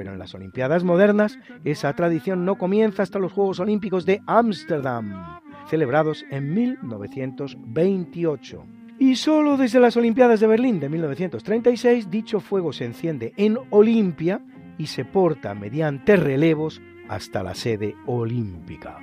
Pero 0.00 0.14
en 0.14 0.18
las 0.18 0.34
Olimpiadas 0.34 0.82
modernas 0.82 1.38
esa 1.62 1.92
tradición 1.92 2.46
no 2.46 2.56
comienza 2.56 3.02
hasta 3.02 3.18
los 3.18 3.32
Juegos 3.32 3.60
Olímpicos 3.60 4.06
de 4.06 4.22
Ámsterdam, 4.26 5.40
celebrados 5.68 6.24
en 6.30 6.54
1928. 6.54 8.64
Y 8.98 9.16
solo 9.16 9.58
desde 9.58 9.78
las 9.78 9.98
Olimpiadas 9.98 10.40
de 10.40 10.46
Berlín 10.46 10.80
de 10.80 10.88
1936 10.88 12.10
dicho 12.10 12.40
fuego 12.40 12.72
se 12.72 12.86
enciende 12.86 13.34
en 13.36 13.58
Olimpia 13.68 14.40
y 14.78 14.86
se 14.86 15.04
porta 15.04 15.54
mediante 15.54 16.16
relevos 16.16 16.80
hasta 17.10 17.42
la 17.42 17.54
sede 17.54 17.94
olímpica. 18.06 19.00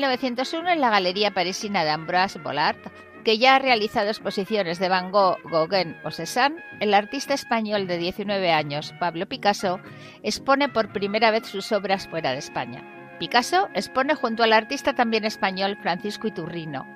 1901, 0.00 0.70
en 0.70 0.80
la 0.80 0.88
Galería 0.88 1.32
Parisina 1.32 1.84
de 1.84 1.90
Ambroise 1.90 2.38
Vollard, 2.38 2.78
que 3.22 3.36
ya 3.36 3.56
ha 3.56 3.58
realizado 3.58 4.08
exposiciones 4.08 4.78
de 4.78 4.88
Van 4.88 5.12
Gogh, 5.12 5.36
Gauguin 5.44 5.94
o 6.04 6.10
Cézanne, 6.10 6.64
el 6.80 6.94
artista 6.94 7.34
español 7.34 7.86
de 7.86 7.98
19 7.98 8.50
años, 8.50 8.94
Pablo 8.98 9.26
Picasso, 9.26 9.78
expone 10.22 10.70
por 10.70 10.90
primera 10.90 11.30
vez 11.30 11.46
sus 11.46 11.70
obras 11.72 12.08
fuera 12.08 12.32
de 12.32 12.38
España. 12.38 12.82
Picasso 13.18 13.68
expone 13.74 14.14
junto 14.14 14.42
al 14.42 14.54
artista 14.54 14.94
también 14.94 15.26
español 15.26 15.76
Francisco 15.82 16.28
Iturrino 16.28 16.86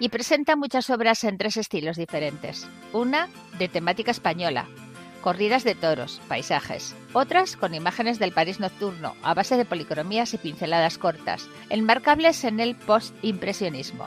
y 0.00 0.08
presenta 0.08 0.56
muchas 0.56 0.90
obras 0.90 1.22
en 1.22 1.38
tres 1.38 1.56
estilos 1.56 1.96
diferentes. 1.96 2.68
Una 2.92 3.28
de 3.60 3.68
temática 3.68 4.10
española, 4.10 4.66
corridas 5.28 5.62
de 5.62 5.74
toros, 5.74 6.22
paisajes. 6.26 6.96
Otras 7.12 7.54
con 7.54 7.74
imágenes 7.74 8.18
del 8.18 8.32
París 8.32 8.60
nocturno, 8.60 9.14
a 9.22 9.34
base 9.34 9.58
de 9.58 9.66
policromías 9.66 10.32
y 10.32 10.38
pinceladas 10.38 10.96
cortas, 10.96 11.50
enmarcables 11.68 12.44
en 12.44 12.60
el 12.60 12.74
post-impresionismo. 12.74 14.06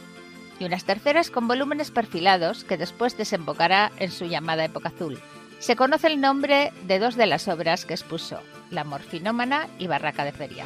Y 0.57 0.65
unas 0.65 0.83
terceras 0.83 1.29
con 1.29 1.47
volúmenes 1.47 1.91
perfilados 1.91 2.63
que 2.63 2.75
después 2.75 3.19
desembocará 3.19 3.91
en 3.97 4.09
su 4.09 4.25
llamada 4.25 4.65
época 4.65 4.89
azul. 4.89 5.19
Se 5.59 5.75
conoce 5.75 6.07
el 6.07 6.19
nombre 6.19 6.73
de 6.87 6.97
dos 6.97 7.15
de 7.15 7.27
las 7.27 7.47
obras 7.47 7.85
que 7.85 7.93
expuso, 7.93 8.39
La 8.71 8.83
morfinómana 8.83 9.67
y 9.77 9.85
Barraca 9.85 10.25
de 10.25 10.31
Feria. 10.31 10.65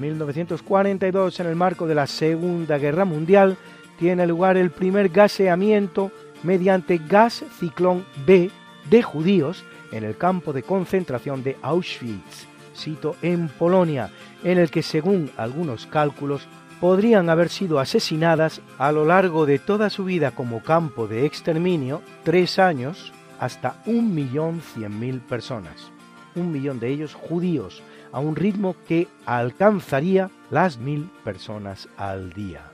En 0.00 0.06
1942, 0.16 1.40
en 1.40 1.46
el 1.46 1.56
marco 1.56 1.86
de 1.86 1.94
la 1.94 2.06
Segunda 2.06 2.78
Guerra 2.78 3.04
Mundial, 3.04 3.58
tiene 3.98 4.26
lugar 4.26 4.56
el 4.56 4.70
primer 4.70 5.10
gaseamiento 5.10 6.10
mediante 6.42 6.96
gas 6.96 7.44
ciclón 7.58 8.06
B 8.24 8.50
de 8.88 9.02
judíos 9.02 9.62
en 9.92 10.04
el 10.04 10.16
campo 10.16 10.54
de 10.54 10.62
concentración 10.62 11.42
de 11.42 11.58
Auschwitz, 11.60 12.46
sito 12.72 13.14
en 13.20 13.48
Polonia, 13.48 14.08
en 14.42 14.56
el 14.56 14.70
que 14.70 14.82
según 14.82 15.30
algunos 15.36 15.84
cálculos 15.86 16.48
podrían 16.80 17.28
haber 17.28 17.50
sido 17.50 17.78
asesinadas 17.78 18.62
a 18.78 18.92
lo 18.92 19.04
largo 19.04 19.44
de 19.44 19.58
toda 19.58 19.90
su 19.90 20.06
vida 20.06 20.30
como 20.30 20.62
campo 20.62 21.08
de 21.08 21.26
exterminio, 21.26 22.00
tres 22.24 22.58
años, 22.58 23.12
hasta 23.38 23.82
un 23.84 24.14
millón 24.14 24.62
cien 24.62 24.98
mil 24.98 25.20
personas. 25.20 25.92
Un 26.36 26.52
millón 26.52 26.80
de 26.80 26.88
ellos 26.88 27.12
judíos, 27.12 27.82
a 28.12 28.20
un 28.20 28.36
ritmo 28.36 28.76
que 28.88 29.08
alcanzaría 29.26 30.30
las 30.50 30.78
mil 30.78 31.10
personas 31.24 31.88
al 31.96 32.32
día. 32.32 32.70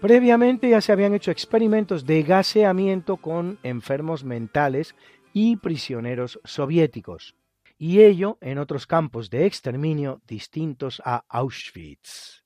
Previamente 0.00 0.70
ya 0.70 0.80
se 0.80 0.92
habían 0.92 1.14
hecho 1.14 1.30
experimentos 1.30 2.06
de 2.06 2.22
gaseamiento 2.22 3.16
con 3.16 3.58
enfermos 3.62 4.22
mentales 4.22 4.94
y 5.32 5.56
prisioneros 5.56 6.40
soviéticos, 6.44 7.34
y 7.78 8.00
ello 8.00 8.38
en 8.40 8.58
otros 8.58 8.86
campos 8.86 9.28
de 9.30 9.46
exterminio 9.46 10.20
distintos 10.26 11.02
a 11.04 11.24
Auschwitz. 11.28 12.44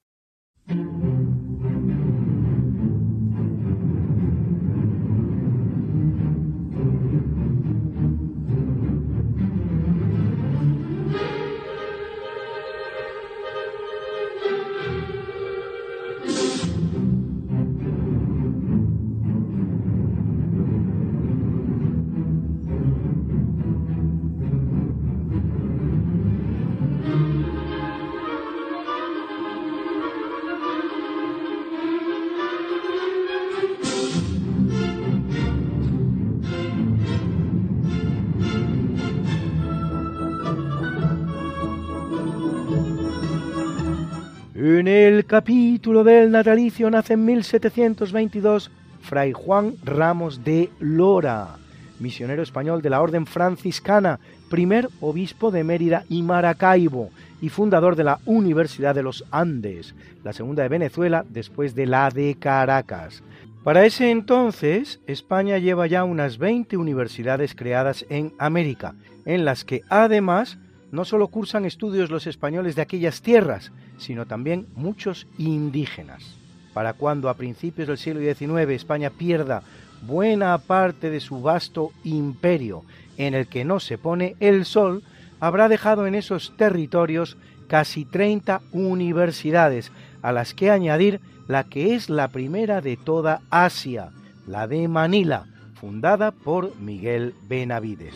En 44.64 44.86
el 44.86 45.26
capítulo 45.26 46.04
del 46.04 46.30
natalicio 46.30 46.88
nace 46.88 47.14
en 47.14 47.24
1722 47.24 48.70
Fray 49.00 49.32
Juan 49.32 49.74
Ramos 49.82 50.44
de 50.44 50.70
Lora, 50.78 51.56
misionero 51.98 52.44
español 52.44 52.80
de 52.80 52.88
la 52.88 53.02
Orden 53.02 53.26
Franciscana, 53.26 54.20
primer 54.48 54.88
obispo 55.00 55.50
de 55.50 55.64
Mérida 55.64 56.04
y 56.08 56.22
Maracaibo 56.22 57.10
y 57.40 57.48
fundador 57.48 57.96
de 57.96 58.04
la 58.04 58.20
Universidad 58.24 58.94
de 58.94 59.02
los 59.02 59.24
Andes, 59.32 59.96
la 60.22 60.32
segunda 60.32 60.62
de 60.62 60.68
Venezuela 60.68 61.24
después 61.28 61.74
de 61.74 61.86
la 61.86 62.10
de 62.10 62.36
Caracas. 62.38 63.24
Para 63.64 63.84
ese 63.84 64.12
entonces, 64.12 65.00
España 65.08 65.58
lleva 65.58 65.88
ya 65.88 66.04
unas 66.04 66.38
20 66.38 66.76
universidades 66.76 67.56
creadas 67.56 68.06
en 68.10 68.32
América, 68.38 68.94
en 69.24 69.44
las 69.44 69.64
que 69.64 69.82
además 69.88 70.56
no 70.92 71.04
solo 71.04 71.28
cursan 71.28 71.64
estudios 71.64 72.10
los 72.10 72.26
españoles 72.26 72.76
de 72.76 72.82
aquellas 72.82 73.22
tierras, 73.22 73.72
sino 73.98 74.26
también 74.26 74.68
muchos 74.76 75.26
indígenas. 75.38 76.36
Para 76.74 76.92
cuando 76.92 77.28
a 77.28 77.34
principios 77.34 77.88
del 77.88 77.98
siglo 77.98 78.20
XIX 78.20 78.70
España 78.70 79.10
pierda 79.10 79.62
buena 80.02 80.56
parte 80.58 81.10
de 81.10 81.20
su 81.20 81.40
vasto 81.40 81.92
imperio 82.04 82.84
en 83.16 83.34
el 83.34 83.46
que 83.46 83.64
no 83.64 83.80
se 83.80 83.98
pone 83.98 84.36
el 84.38 84.64
sol, 84.64 85.02
habrá 85.40 85.68
dejado 85.68 86.06
en 86.06 86.14
esos 86.14 86.54
territorios 86.56 87.36
casi 87.68 88.04
30 88.04 88.60
universidades, 88.72 89.90
a 90.20 90.30
las 90.30 90.54
que 90.54 90.70
añadir 90.70 91.20
la 91.48 91.64
que 91.64 91.94
es 91.94 92.10
la 92.10 92.28
primera 92.28 92.80
de 92.80 92.96
toda 92.96 93.40
Asia, 93.50 94.10
la 94.46 94.68
de 94.68 94.86
Manila, 94.88 95.46
fundada 95.74 96.32
por 96.32 96.78
Miguel 96.78 97.34
Benavides. 97.48 98.14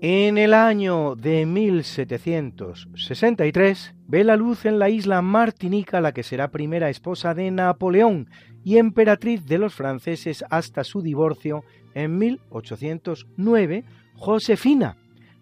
En 0.00 0.38
el 0.38 0.54
año 0.54 1.16
de 1.16 1.44
1763 1.44 3.96
ve 4.06 4.22
la 4.22 4.36
luz 4.36 4.64
en 4.64 4.78
la 4.78 4.90
isla 4.90 5.22
Martinica 5.22 6.00
la 6.00 6.12
que 6.12 6.22
será 6.22 6.52
primera 6.52 6.88
esposa 6.88 7.34
de 7.34 7.50
Napoleón 7.50 8.30
y 8.62 8.76
emperatriz 8.76 9.44
de 9.46 9.58
los 9.58 9.74
franceses 9.74 10.44
hasta 10.50 10.84
su 10.84 11.02
divorcio 11.02 11.64
en 11.94 12.16
1809, 12.16 13.82
Josefina, 14.14 14.98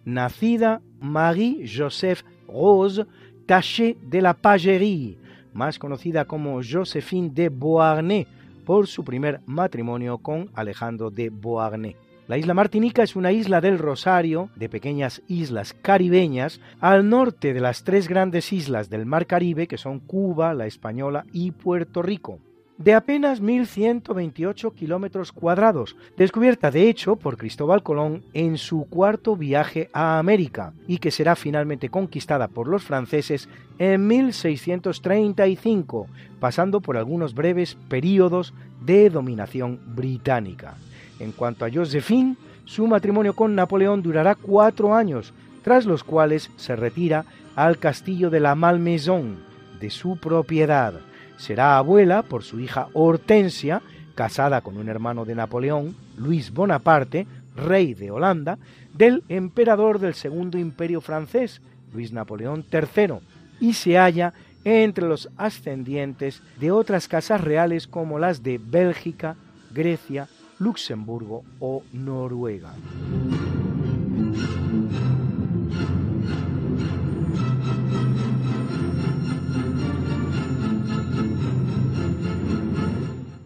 nacida 0.07 0.81
Marie-Joseph 1.01 2.23
Rose 2.49 3.05
Taché 3.45 3.99
de 4.01 4.23
la 4.23 4.33
Pagerie, 4.33 5.19
más 5.53 5.79
conocida 5.79 6.25
como 6.25 6.63
Josephine 6.63 7.29
de 7.29 7.51
Beauharnais 7.51 8.27
por 8.65 8.87
su 8.87 9.05
primer 9.05 9.43
matrimonio 9.45 10.17
con 10.17 10.49
Alejandro 10.55 11.11
de 11.11 11.29
Beauharnais. 11.29 12.06
La 12.29 12.39
isla 12.39 12.55
Martinica 12.55 13.05
es 13.05 13.15
una 13.15 13.31
isla 13.31 13.61
del 13.61 13.79
Rosario, 13.79 14.51
de 14.57 14.69
pequeñas 14.69 15.23
islas 15.29 15.75
caribeñas, 15.75 16.61
al 16.81 17.09
norte 17.09 17.55
de 17.55 17.61
las 17.61 17.85
tres 17.85 18.09
grandes 18.09 18.53
islas 18.53 18.91
del 18.91 19.07
Mar 19.07 19.27
Caribe, 19.27 19.69
que 19.69 19.79
son 19.79 20.01
Cuba, 20.01 20.53
la 20.53 20.67
Española 20.67 21.25
y 21.33 21.53
Puerto 21.53 22.03
Rico 22.03 22.41
de 22.79 22.95
apenas 22.95 23.43
1.128 23.43 24.75
kilómetros 24.75 25.33
cuadrados, 25.33 25.97
descubierta 26.17 26.71
de 26.71 26.89
hecho 26.89 27.17
por 27.17 27.37
Cristóbal 27.37 27.83
Colón 27.83 28.23
en 28.35 28.59
su 28.59 28.87
cuarto 28.89 29.37
viaje 29.37 29.89
a 29.93 30.19
América 30.19 30.73
y 30.87 30.99
que 30.99 31.11
será 31.11 31.37
finalmente 31.37 31.89
conquistada 31.89 32.49
por 32.49 32.69
los 32.69 32.85
franceses 32.85 33.49
en 33.79 34.07
1635, 34.07 36.07
pasando 36.39 36.81
por 36.81 36.97
algunos 36.97 37.35
breves 37.35 37.77
períodos 37.89 38.55
de 38.83 39.11
dominación 39.11 39.81
británica. 39.87 40.77
En 41.19 41.33
cuanto 41.33 41.65
a 41.65 41.71
Josephine, 41.73 42.37
su 42.65 42.87
matrimonio 42.87 43.35
con 43.35 43.55
Napoleón 43.55 44.03
durará 44.03 44.35
cuatro 44.35 44.95
años, 44.95 45.33
tras 45.63 45.87
los 45.87 46.05
cuales 46.05 46.51
se 46.57 46.77
retira 46.77 47.25
al 47.55 47.79
castillo 47.79 48.31
de 48.31 48.41
la 48.41 48.55
Malmaison, 48.55 49.39
de 49.81 49.91
su 49.91 50.17
propiedad. 50.17 50.95
Será 51.37 51.79
abuela 51.79 52.23
por 52.23 52.43
su 52.43 52.61
hija 52.61 52.89
Hortensia, 52.93 53.83
casada 54.15 54.61
con 54.61 54.77
un 54.77 54.89
hermano 54.89 55.25
de 55.25 55.35
Napoleón, 55.35 55.95
Luis 56.17 56.53
Bonaparte, 56.53 57.27
rey 57.55 57.95
de 57.95 58.11
Holanda, 58.11 58.59
del 58.95 59.23
emperador 59.29 59.99
del 59.99 60.15
Segundo 60.15 60.59
Imperio 60.59 61.01
francés, 61.01 61.61
Luis 61.93 62.13
Napoleón 62.13 62.65
III, 62.73 63.19
y 63.61 63.75
se 63.75 63.97
halla 63.97 64.33
entre 64.65 65.07
los 65.07 65.29
ascendientes 65.37 66.43
de 66.59 66.73
otras 66.73 67.09
casas 67.09 67.41
reales 67.41 67.87
como 67.87 68.19
las 68.19 68.43
de 68.43 68.59
Bélgica, 68.59 69.37
Grecia, 69.73 70.29
Luxemburgo 70.59 71.45
o 71.61 71.83
Noruega. 71.93 72.73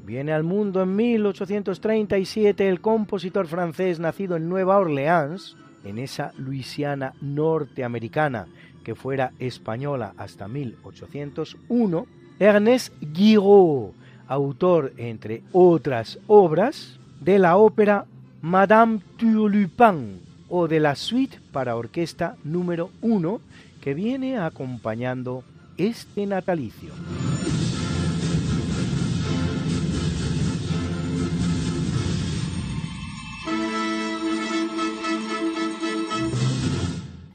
Viene 0.04 0.32
al 0.32 0.44
mundo 0.44 0.82
en 0.82 0.96
1837 0.96 2.68
el 2.68 2.80
compositor 2.80 3.46
francés 3.46 3.98
nacido 3.98 4.36
en 4.36 4.48
Nueva 4.48 4.78
Orleans, 4.78 5.56
en 5.84 5.98
esa 5.98 6.32
Luisiana 6.36 7.14
norteamericana 7.20 8.46
que 8.84 8.94
fuera 8.94 9.32
española 9.38 10.14
hasta 10.16 10.46
1801, 10.46 12.06
Ernest 12.38 12.94
Guiraud, 13.00 13.92
autor, 14.26 14.92
entre 14.96 15.42
otras 15.52 16.18
obras, 16.26 16.99
de 17.20 17.38
la 17.38 17.56
ópera 17.56 18.06
Madame 18.40 19.00
Turlupin 19.18 20.22
o 20.48 20.66
de 20.66 20.80
la 20.80 20.96
suite 20.96 21.38
para 21.52 21.76
orquesta 21.76 22.36
número 22.42 22.90
1 23.02 23.40
que 23.80 23.94
viene 23.94 24.38
acompañando 24.38 25.44
este 25.76 26.26
natalicio. 26.26 26.92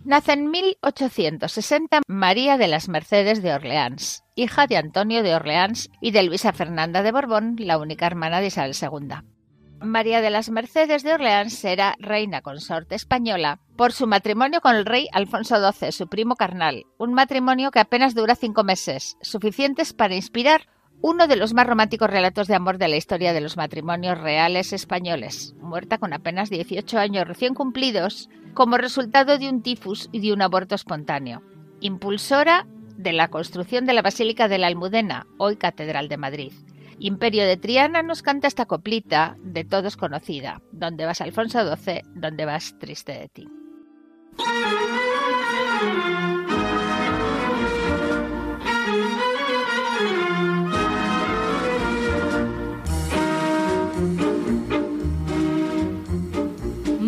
Nace 0.04 0.34
en 0.34 0.52
1860 0.52 2.02
María 2.08 2.58
de 2.58 2.68
las 2.68 2.90
Mercedes 2.90 3.42
de 3.42 3.54
Orleans, 3.54 4.24
hija 4.36 4.68
de 4.68 4.78
Antonio 4.78 5.24
de 5.24 5.34
Orleans 5.34 5.90
y 6.00 6.12
de 6.12 6.22
Luisa 6.22 6.54
Fernanda 6.54 7.02
de 7.02 7.12
Borbón, 7.12 7.56
la 7.58 7.80
única 7.80 8.06
hermana 8.06 8.40
de 8.40 8.48
Isabel 8.48 8.76
II. 8.80 9.35
María 9.82 10.22
de 10.22 10.30
las 10.30 10.50
Mercedes 10.50 11.04
de 11.04 11.14
Orleans 11.14 11.64
era 11.66 11.96
reina 12.00 12.42
consorte 12.42 12.96
española 12.96 13.60
por 13.76 13.92
su 13.92 14.08
matrimonio 14.08 14.62
con 14.62 14.76
el 14.76 14.86
rey 14.86 15.08
Alfonso 15.12 15.58
XII, 15.72 15.92
su 15.92 16.08
primo 16.08 16.36
carnal, 16.36 16.86
un 16.98 17.14
matrimonio 17.14 17.72
que 17.72 17.80
apenas 17.80 18.16
dura 18.16 18.36
cinco 18.36 18.64
meses, 18.64 19.18
suficientes 19.22 19.94
para 19.94 20.16
inspirar 20.16 20.68
uno 21.02 21.28
de 21.28 21.36
los 21.36 21.54
más 21.54 21.68
románticos 21.68 22.10
relatos 22.10 22.48
de 22.48 22.56
amor 22.56 22.78
de 22.78 22.88
la 22.88 22.96
historia 22.96 23.34
de 23.34 23.42
los 23.42 23.58
matrimonios 23.58 24.20
reales 24.20 24.74
españoles, 24.74 25.54
muerta 25.60 25.98
con 25.98 26.14
apenas 26.14 26.50
18 26.50 26.98
años 26.98 27.28
recién 27.28 27.54
cumplidos 27.54 28.30
como 28.54 28.78
resultado 28.78 29.38
de 29.38 29.50
un 29.50 29.62
tifus 29.62 30.10
y 30.12 30.22
de 30.22 30.34
un 30.34 30.42
aborto 30.42 30.74
espontáneo. 30.74 31.44
Impulsora 31.82 32.66
de 32.98 33.12
la 33.12 33.28
construcción 33.28 33.86
de 33.86 33.94
la 33.94 34.02
Basílica 34.02 34.48
de 34.48 34.58
la 34.58 34.68
Almudena, 34.68 35.28
hoy 35.38 35.58
Catedral 35.58 36.08
de 36.08 36.18
Madrid. 36.18 36.54
Imperio 37.00 37.46
de 37.46 37.58
Triana 37.58 38.04
nos 38.04 38.22
canta 38.22 38.48
esta 38.48 38.66
coplita 38.66 39.36
de 39.44 39.64
todos 39.64 39.98
conocida, 39.98 40.62
donde 40.72 41.06
vas 41.06 41.22
Alfonso 41.22 41.60
XII, 41.76 42.02
donde 42.16 42.46
vas 42.46 42.78
triste 42.80 43.12
de 43.12 43.30
ti. 43.30 43.48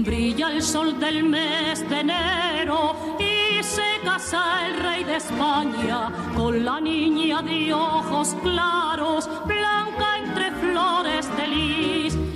Brilla 0.04 0.52
el 0.52 0.62
sol 0.62 1.00
del 1.00 1.23
mes 1.23 1.89
de 1.89 2.00
enero 2.00 2.37
España 5.17 6.12
con 6.36 6.63
la 6.63 6.80
niña 6.80 7.41
de 7.41 7.73
ojos 7.73 8.36
claros 8.43 9.27
flores 10.62 11.25
de. 11.38 12.26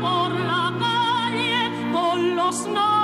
Por 0.00 0.30
la 0.40 0.72
calle 0.78 1.92
con 1.92 2.36
los 2.36 2.66
nombres 2.66 2.97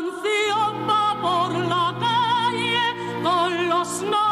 canción 0.00 0.88
va 0.88 1.16
por 1.20 1.52
la 1.66 1.92
calle 1.98 3.20
con 3.20 3.68
los 3.68 4.02
nombres 4.02 4.27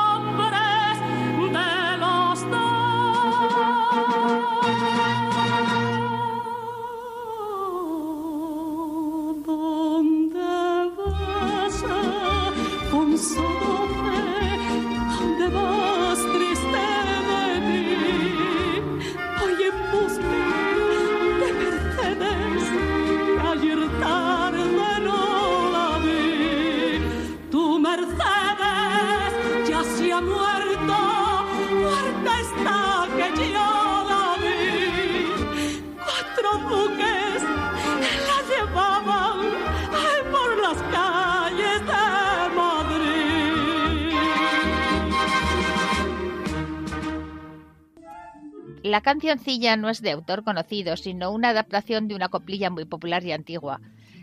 La 48.96 49.02
cancioncilla 49.02 49.76
no 49.76 49.90
es 49.90 50.00
de 50.00 50.12
autor 50.12 50.42
conocido, 50.42 50.96
sino 50.96 51.30
una 51.30 51.50
adaptación 51.50 52.08
de 52.08 52.14
una 52.14 52.30
coplilla 52.30 52.70
muy 52.70 52.86
popular 52.86 53.22
y 53.24 53.32
antigua, 53.32 53.82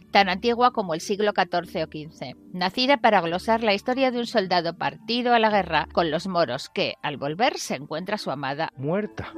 tan 0.09 0.29
antigua 0.29 0.71
como 0.71 0.95
el 0.95 0.99
siglo 0.99 1.31
XIV 1.31 1.83
o 1.83 1.85
XV, 1.85 2.35
nacida 2.53 2.97
para 2.97 3.21
glosar 3.21 3.61
la 3.61 3.75
historia 3.75 4.09
de 4.09 4.17
un 4.17 4.25
soldado 4.25 4.75
partido 4.75 5.35
a 5.35 5.37
la 5.37 5.51
guerra 5.51 5.87
con 5.93 6.09
los 6.09 6.25
moros 6.25 6.69
que, 6.69 6.95
al 7.03 7.17
volver, 7.17 7.59
se 7.59 7.75
encuentra 7.75 8.15
a 8.15 8.17
su 8.17 8.31
amada 8.31 8.73
muerta. 8.75 9.31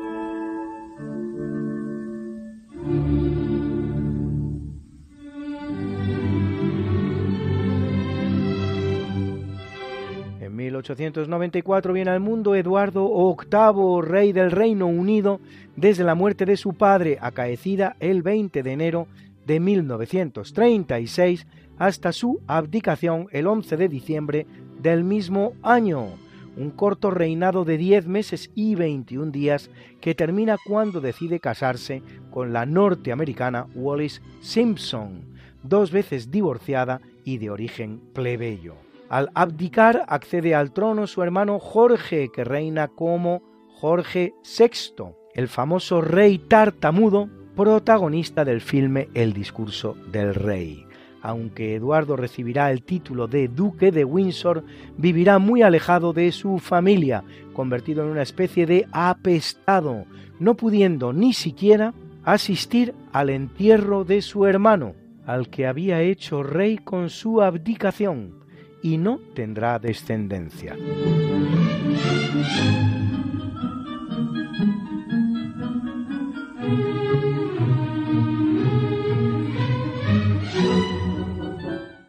1894 10.75 11.93
viene 11.93 12.11
al 12.11 12.19
mundo 12.19 12.53
Eduardo 12.53 13.07
VIII, 13.07 14.01
rey 14.01 14.33
del 14.33 14.51
Reino 14.51 14.87
Unido, 14.87 15.39
desde 15.75 16.03
la 16.03 16.15
muerte 16.15 16.45
de 16.45 16.57
su 16.57 16.73
padre, 16.73 17.17
acaecida 17.21 17.95
el 17.99 18.21
20 18.23 18.61
de 18.61 18.71
enero 18.71 19.07
de 19.45 19.59
1936, 19.59 21.47
hasta 21.77 22.11
su 22.11 22.41
abdicación 22.47 23.27
el 23.31 23.47
11 23.47 23.77
de 23.77 23.87
diciembre 23.87 24.47
del 24.81 25.03
mismo 25.03 25.53
año. 25.61 26.07
Un 26.57 26.71
corto 26.71 27.11
reinado 27.11 27.65
de 27.65 27.77
10 27.77 28.07
meses 28.07 28.49
y 28.55 28.75
21 28.75 29.31
días 29.31 29.69
que 30.01 30.15
termina 30.15 30.57
cuando 30.65 31.01
decide 31.01 31.39
casarse 31.39 32.01
con 32.31 32.53
la 32.53 32.65
norteamericana 32.65 33.67
Wallis 33.75 34.21
Simpson, 34.41 35.21
dos 35.63 35.91
veces 35.91 36.31
divorciada 36.31 37.01
y 37.23 37.37
de 37.37 37.49
origen 37.49 37.99
plebeyo. 38.13 38.84
Al 39.09 39.29
abdicar 39.35 40.03
accede 40.07 40.55
al 40.55 40.71
trono 40.71 41.05
su 41.05 41.21
hermano 41.21 41.59
Jorge, 41.59 42.29
que 42.33 42.43
reina 42.43 42.87
como 42.87 43.43
Jorge 43.69 44.33
VI, 44.43 45.13
el 45.35 45.47
famoso 45.47 46.01
rey 46.01 46.39
tartamudo, 46.39 47.29
protagonista 47.55 48.43
del 48.43 48.61
filme 48.61 49.09
El 49.13 49.33
discurso 49.33 49.95
del 50.11 50.33
rey. 50.33 50.85
Aunque 51.21 51.75
Eduardo 51.75 52.15
recibirá 52.15 52.71
el 52.71 52.83
título 52.83 53.27
de 53.27 53.47
duque 53.47 53.91
de 53.91 54.05
Windsor, 54.05 54.63
vivirá 54.97 55.39
muy 55.39 55.61
alejado 55.61 56.11
de 56.11 56.31
su 56.31 56.59
familia, 56.59 57.23
convertido 57.53 58.03
en 58.03 58.09
una 58.09 58.21
especie 58.23 58.65
de 58.65 58.87
apestado, 58.91 60.05
no 60.39 60.55
pudiendo 60.55 61.13
ni 61.13 61.33
siquiera 61.33 61.93
asistir 62.23 62.93
al 63.11 63.29
entierro 63.29 64.03
de 64.03 64.21
su 64.21 64.45
hermano, 64.45 64.93
al 65.25 65.49
que 65.49 65.67
había 65.67 66.01
hecho 66.01 66.43
rey 66.43 66.77
con 66.77 67.09
su 67.09 67.41
abdicación, 67.41 68.44
y 68.85 68.99
no 68.99 69.19
tendrá 69.33 69.79
descendencia. 69.79 70.75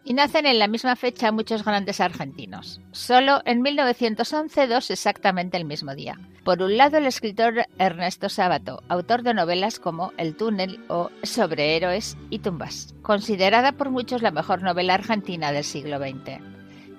Y 0.04 0.12
nacen 0.12 0.44
en 0.44 0.58
la 0.58 0.68
misma 0.68 0.96
fecha 0.96 1.32
muchos 1.32 1.64
grandes 1.64 2.02
argentinos. 2.02 2.82
Solo 2.92 3.40
en 3.46 3.62
1911 3.62 4.66
dos 4.66 4.90
exactamente 4.90 5.56
el 5.56 5.64
mismo 5.64 5.94
día. 5.94 6.20
Por 6.44 6.60
un 6.60 6.76
lado 6.76 6.98
el 6.98 7.06
escritor 7.06 7.64
Ernesto 7.78 8.28
Sábato, 8.28 8.82
autor 8.90 9.22
de 9.22 9.32
novelas 9.32 9.80
como 9.80 10.12
El 10.18 10.36
túnel 10.36 10.84
o 10.88 11.08
Sobre 11.22 11.74
héroes 11.74 12.18
y 12.28 12.40
tumbas, 12.40 12.94
considerada 13.00 13.72
por 13.72 13.88
muchos 13.88 14.20
la 14.20 14.30
mejor 14.30 14.62
novela 14.62 14.92
argentina 14.92 15.52
del 15.52 15.64
siglo 15.64 15.98
XX. 15.98 16.55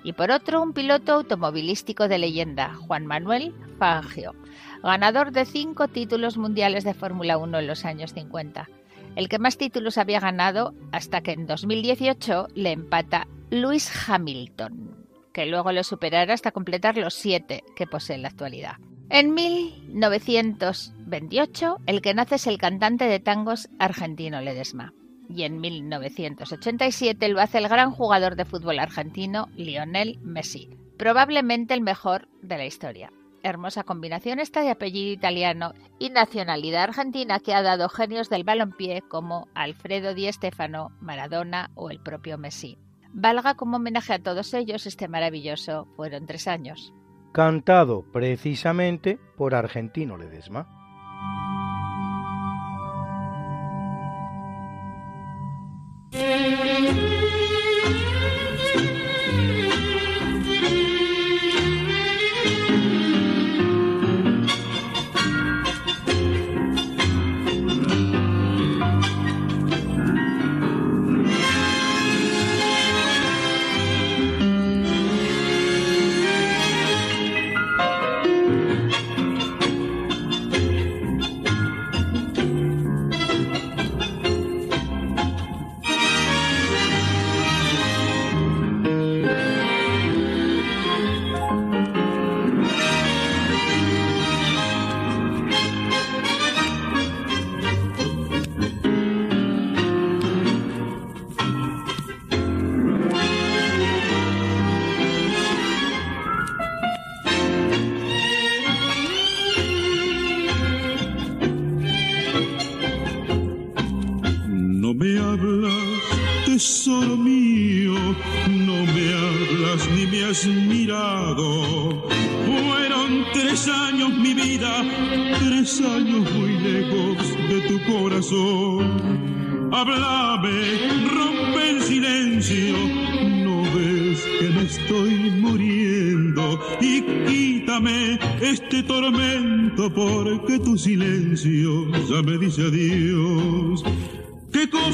Y 0.08 0.14
por 0.14 0.30
otro 0.30 0.62
un 0.62 0.72
piloto 0.72 1.12
automovilístico 1.12 2.08
de 2.08 2.16
leyenda, 2.16 2.72
Juan 2.72 3.04
Manuel 3.04 3.52
Fangio, 3.78 4.34
ganador 4.82 5.32
de 5.32 5.44
cinco 5.44 5.88
títulos 5.88 6.38
mundiales 6.38 6.84
de 6.84 6.94
Fórmula 6.94 7.36
1 7.36 7.58
en 7.58 7.66
los 7.66 7.84
años 7.84 8.14
50 8.14 8.70
el 9.16 9.28
que 9.28 9.38
más 9.38 9.58
títulos 9.58 9.98
había 9.98 10.18
ganado 10.18 10.72
hasta 10.92 11.20
que 11.20 11.32
en 11.32 11.46
2018 11.46 12.48
le 12.54 12.72
empata 12.72 13.28
Lewis 13.50 13.92
Hamilton, 14.08 14.96
que 15.34 15.44
luego 15.44 15.72
le 15.72 15.84
superará 15.84 16.32
hasta 16.32 16.52
completar 16.52 16.96
los 16.96 17.12
siete 17.12 17.62
que 17.76 17.86
posee 17.86 18.16
en 18.16 18.22
la 18.22 18.28
actualidad. 18.28 18.76
En 19.10 19.34
1928, 19.34 21.80
el 21.84 22.00
que 22.00 22.14
nace 22.14 22.36
es 22.36 22.46
el 22.46 22.56
cantante 22.56 23.04
de 23.04 23.20
tangos 23.20 23.68
argentino 23.78 24.40
Ledesma 24.40 24.94
y 25.28 25.42
en 25.42 25.60
1987 25.60 27.28
lo 27.28 27.40
hace 27.40 27.58
el 27.58 27.68
gran 27.68 27.90
jugador 27.90 28.36
de 28.36 28.44
fútbol 28.44 28.78
argentino 28.78 29.48
Lionel 29.56 30.18
Messi, 30.22 30.70
probablemente 30.96 31.74
el 31.74 31.82
mejor 31.82 32.28
de 32.42 32.58
la 32.58 32.66
historia. 32.66 33.12
Hermosa 33.42 33.84
combinación 33.84 34.40
esta 34.40 34.62
de 34.62 34.70
apellido 34.70 35.12
italiano 35.12 35.72
y 35.98 36.10
nacionalidad 36.10 36.84
argentina 36.84 37.38
que 37.38 37.54
ha 37.54 37.62
dado 37.62 37.88
genios 37.88 38.28
del 38.28 38.44
balompié 38.44 39.02
como 39.02 39.48
Alfredo 39.54 40.14
Di 40.14 40.30
Stéfano, 40.32 40.90
Maradona 41.00 41.70
o 41.74 41.90
el 41.90 42.00
propio 42.00 42.36
Messi. 42.36 42.78
Valga 43.12 43.54
como 43.54 43.76
homenaje 43.76 44.12
a 44.12 44.22
todos 44.22 44.52
ellos 44.54 44.86
este 44.86 45.08
maravilloso 45.08 45.86
Fueron 45.96 46.26
tres 46.26 46.48
años. 46.48 46.92
Cantado 47.32 48.04
precisamente 48.12 49.18
por 49.36 49.54
Argentino 49.54 50.16
Ledesma. 50.16 50.77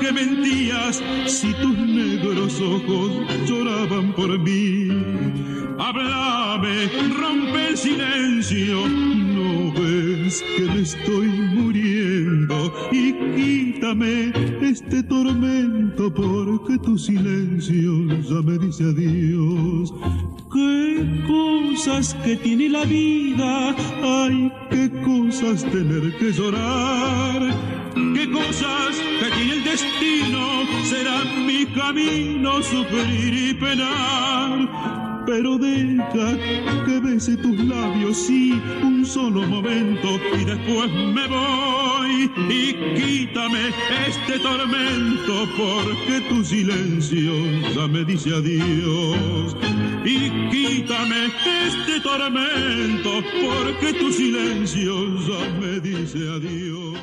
que 0.00 0.12
mentías 0.12 1.02
si 1.26 1.52
tus 1.54 1.76
negros 1.76 2.60
ojos 2.60 3.10
lloraban 3.46 4.12
por 4.14 4.38
mí. 4.38 4.88
Háblame, 5.78 6.88
rompe 7.18 7.68
el 7.68 7.76
silencio, 7.76 8.88
no 8.88 9.72
ves 9.72 10.42
que 10.56 10.62
me 10.62 10.80
estoy 10.80 11.28
muriendo 11.28 12.72
y 12.90 13.12
quítame 13.36 14.32
este 14.62 15.02
tormento 15.02 16.12
porque 16.14 16.78
tu 16.78 16.96
silencio 16.96 18.06
ya 18.22 18.42
me 18.42 18.58
dice 18.58 18.84
adiós. 18.84 19.92
Qué 20.52 21.24
cosas 21.26 22.14
que 22.24 22.36
tiene 22.36 22.70
la 22.70 22.84
vida, 22.84 23.76
ay, 24.02 24.50
qué 24.70 24.90
cosas 25.04 25.62
tener 25.70 26.16
que 26.16 26.32
llorar 26.32 27.85
qué 28.14 28.30
cosas 28.30 28.96
que 29.20 29.30
tiene 29.36 29.52
el 29.54 29.64
destino 29.64 30.62
será 30.84 31.24
mi 31.46 31.66
camino 31.66 32.62
sufrir 32.62 33.34
y 33.34 33.54
penar. 33.54 35.24
Pero 35.26 35.58
deja 35.58 36.38
que 36.86 37.00
bese 37.00 37.36
tus 37.36 37.58
labios, 37.58 38.16
sí, 38.16 38.60
un 38.82 39.04
solo 39.04 39.42
momento 39.42 40.20
y 40.38 40.44
después 40.44 40.90
me 40.92 41.26
voy. 41.26 42.30
Y 42.48 42.74
quítame 42.94 43.70
este 44.06 44.38
tormento 44.38 45.48
porque 45.56 46.20
tu 46.28 46.44
silencio 46.44 47.32
ya 47.74 47.88
me 47.88 48.04
dice 48.04 48.30
adiós 48.34 49.56
y 50.06 50.30
quítame 50.50 51.26
este 51.66 52.00
tormento, 52.00 53.22
porque 53.42 53.92
tu 53.94 54.12
silencio 54.12 54.94
ya 55.26 55.60
me 55.60 55.80
dice 55.80 56.18
adiós. 56.28 56.96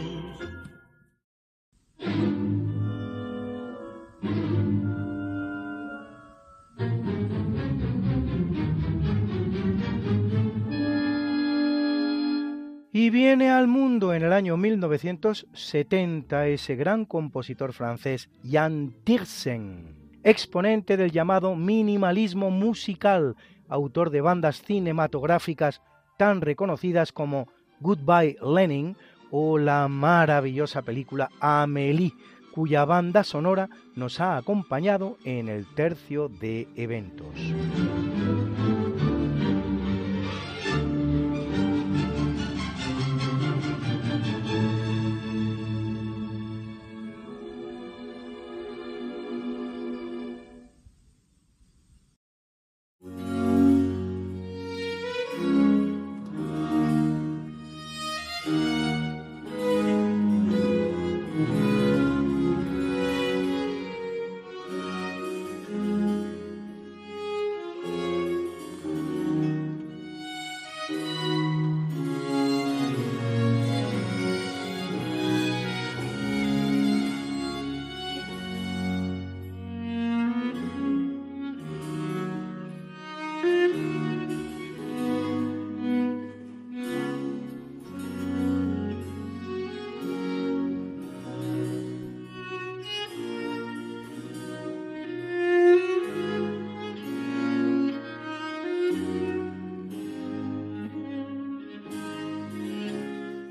Y 12.96 13.10
viene 13.10 13.50
al 13.50 13.68
mundo 13.68 14.14
en 14.14 14.24
el 14.24 14.32
año 14.32 14.56
1970 14.56 16.48
ese 16.48 16.76
gran 16.76 17.06
compositor 17.06 17.74
francés 17.74 18.30
Jan 18.50 18.94
Tiersen, 19.04 19.96
exponente 20.24 20.96
del 20.96 21.12
llamado 21.12 21.56
minimalismo 21.56 22.52
musical, 22.52 23.36
autor 23.68 24.10
de 24.12 24.22
bandas 24.22 24.62
cinematográficas 24.62 25.82
tan 26.18 26.42
reconocidas 26.42 27.12
como 27.12 27.48
Goodbye 27.80 28.38
Lenin 28.42 28.96
o 29.36 29.58
la 29.58 29.88
maravillosa 29.88 30.84
película 30.84 31.32
Amélie, 31.40 32.14
cuya 32.54 32.86
banda 32.86 33.24
sonora 33.24 33.68
nos 33.96 34.20
ha 34.20 34.38
acompañado 34.38 35.18
en 35.26 35.50
el 35.50 35.66
tercio 35.66 36.30
de 36.30 36.68
eventos. 36.76 37.34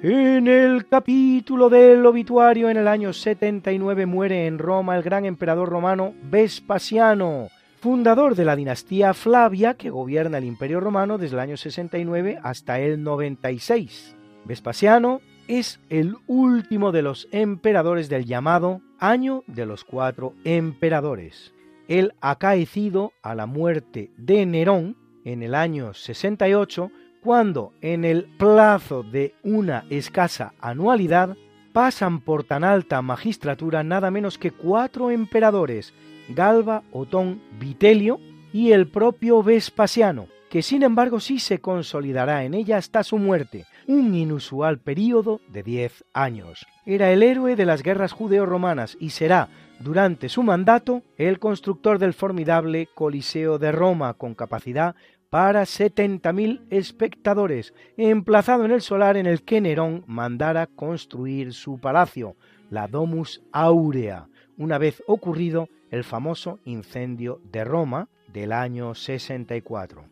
En 0.04 0.48
el 0.48 0.88
capítulo 0.88 1.70
del 1.70 2.04
obituario, 2.04 2.68
en 2.68 2.76
el 2.76 2.88
año 2.88 3.12
79 3.12 4.04
muere 4.04 4.48
en 4.48 4.58
Roma 4.58 4.96
el 4.96 5.04
gran 5.04 5.24
emperador 5.26 5.68
romano 5.68 6.12
Vespasiano, 6.24 7.46
fundador 7.78 8.34
de 8.34 8.44
la 8.44 8.56
dinastía 8.56 9.14
Flavia 9.14 9.74
que 9.74 9.90
gobierna 9.90 10.38
el 10.38 10.44
Imperio 10.44 10.80
Romano 10.80 11.18
desde 11.18 11.36
el 11.36 11.40
año 11.40 11.56
69 11.56 12.40
hasta 12.42 12.80
el 12.80 13.00
96. 13.04 14.16
Vespasiano 14.44 15.20
es 15.46 15.78
el 15.88 16.16
último 16.26 16.90
de 16.90 17.02
los 17.02 17.28
emperadores 17.30 18.08
del 18.08 18.24
llamado 18.24 18.80
Año 18.98 19.44
de 19.46 19.66
los 19.66 19.84
Cuatro 19.84 20.34
Emperadores, 20.42 21.54
el 21.86 22.12
acaecido 22.20 23.12
a 23.22 23.36
la 23.36 23.46
muerte 23.46 24.10
de 24.16 24.46
Nerón 24.46 24.96
en 25.24 25.44
el 25.44 25.54
año 25.54 25.94
68 25.94 26.90
cuando 27.22 27.72
en 27.80 28.04
el 28.04 28.24
plazo 28.24 29.04
de 29.04 29.34
una 29.44 29.84
escasa 29.90 30.54
anualidad 30.60 31.36
pasan 31.72 32.20
por 32.20 32.44
tan 32.44 32.64
alta 32.64 33.00
magistratura 33.00 33.84
nada 33.84 34.10
menos 34.10 34.38
que 34.38 34.50
cuatro 34.50 35.10
emperadores, 35.10 35.94
Galba, 36.28 36.82
Otón, 36.92 37.40
Vitelio 37.58 38.18
y 38.52 38.72
el 38.72 38.88
propio 38.88 39.42
Vespasiano, 39.42 40.26
que 40.50 40.62
sin 40.62 40.82
embargo 40.82 41.20
sí 41.20 41.38
se 41.38 41.60
consolidará 41.60 42.44
en 42.44 42.54
ella 42.54 42.76
hasta 42.76 43.04
su 43.04 43.18
muerte, 43.18 43.66
un 43.86 44.14
inusual 44.14 44.78
período 44.78 45.40
de 45.48 45.62
diez 45.62 46.04
años. 46.12 46.66
Era 46.84 47.12
el 47.12 47.22
héroe 47.22 47.54
de 47.56 47.64
las 47.64 47.82
guerras 47.82 48.12
judeo-romanas 48.12 48.96
y 48.98 49.10
será, 49.10 49.48
durante 49.78 50.28
su 50.28 50.42
mandato, 50.42 51.02
el 51.16 51.38
constructor 51.38 51.98
del 51.98 52.14
formidable 52.14 52.88
Coliseo 52.94 53.58
de 53.58 53.72
Roma, 53.72 54.14
con 54.14 54.34
capacidad 54.34 54.94
para 55.32 55.62
70.000 55.62 56.60
espectadores, 56.68 57.72
emplazado 57.96 58.66
en 58.66 58.70
el 58.70 58.82
solar 58.82 59.16
en 59.16 59.24
el 59.24 59.44
que 59.44 59.62
Nerón 59.62 60.04
mandara 60.06 60.66
construir 60.66 61.54
su 61.54 61.78
palacio, 61.78 62.36
la 62.68 62.86
Domus 62.86 63.42
Aurea, 63.50 64.28
una 64.58 64.76
vez 64.76 65.02
ocurrido 65.06 65.70
el 65.90 66.04
famoso 66.04 66.58
incendio 66.66 67.40
de 67.50 67.64
Roma 67.64 68.10
del 68.30 68.52
año 68.52 68.94
64. 68.94 70.04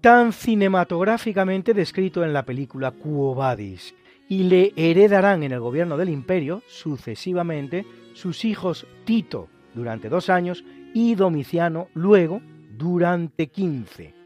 Tan 0.00 0.32
cinematográficamente 0.32 1.74
descrito 1.74 2.22
en 2.24 2.32
la 2.32 2.44
película 2.44 2.92
Quo 2.92 3.34
Vadis, 3.34 3.96
y 4.28 4.44
le 4.44 4.74
heredarán 4.76 5.42
en 5.42 5.50
el 5.50 5.58
gobierno 5.58 5.96
del 5.96 6.08
imperio 6.08 6.62
sucesivamente 6.68 7.84
sus 8.12 8.44
hijos 8.44 8.86
Tito 9.04 9.48
durante 9.74 10.08
dos 10.08 10.30
años 10.30 10.62
y 10.94 11.16
Domiciano 11.16 11.88
luego 11.94 12.40
durante 12.76 13.48
quince 13.48 14.17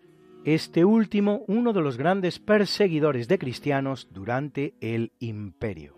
este 0.45 0.85
último 0.85 1.45
uno 1.47 1.73
de 1.73 1.81
los 1.81 1.97
grandes 1.97 2.39
perseguidores 2.39 3.29
de 3.29 3.39
cristianos 3.39 4.09
durante 4.11 4.75
el 4.81 5.13
imperio. 5.21 5.97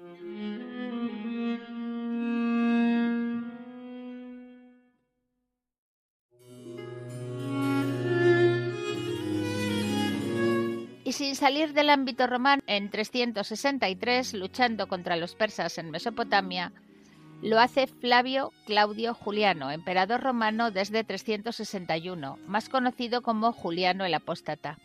Y 11.07 11.12
sin 11.12 11.36
salir 11.36 11.74
del 11.74 11.90
ámbito 11.90 12.26
romano, 12.26 12.62
en 12.66 12.90
363, 12.90 14.34
luchando 14.34 14.88
contra 14.88 15.16
los 15.16 15.34
persas 15.34 15.76
en 15.76 15.90
Mesopotamia, 15.90 16.72
lo 17.45 17.61
hace 17.61 17.86
Flavio 17.86 18.53
Claudio 18.64 19.12
Juliano, 19.12 19.70
emperador 19.70 20.22
romano 20.22 20.70
desde 20.70 21.05
361, 21.05 22.38
más 22.47 22.70
conocido 22.70 23.20
como 23.20 23.53
Juliano 23.53 24.07
el 24.07 24.14
Apóstata, 24.14 24.78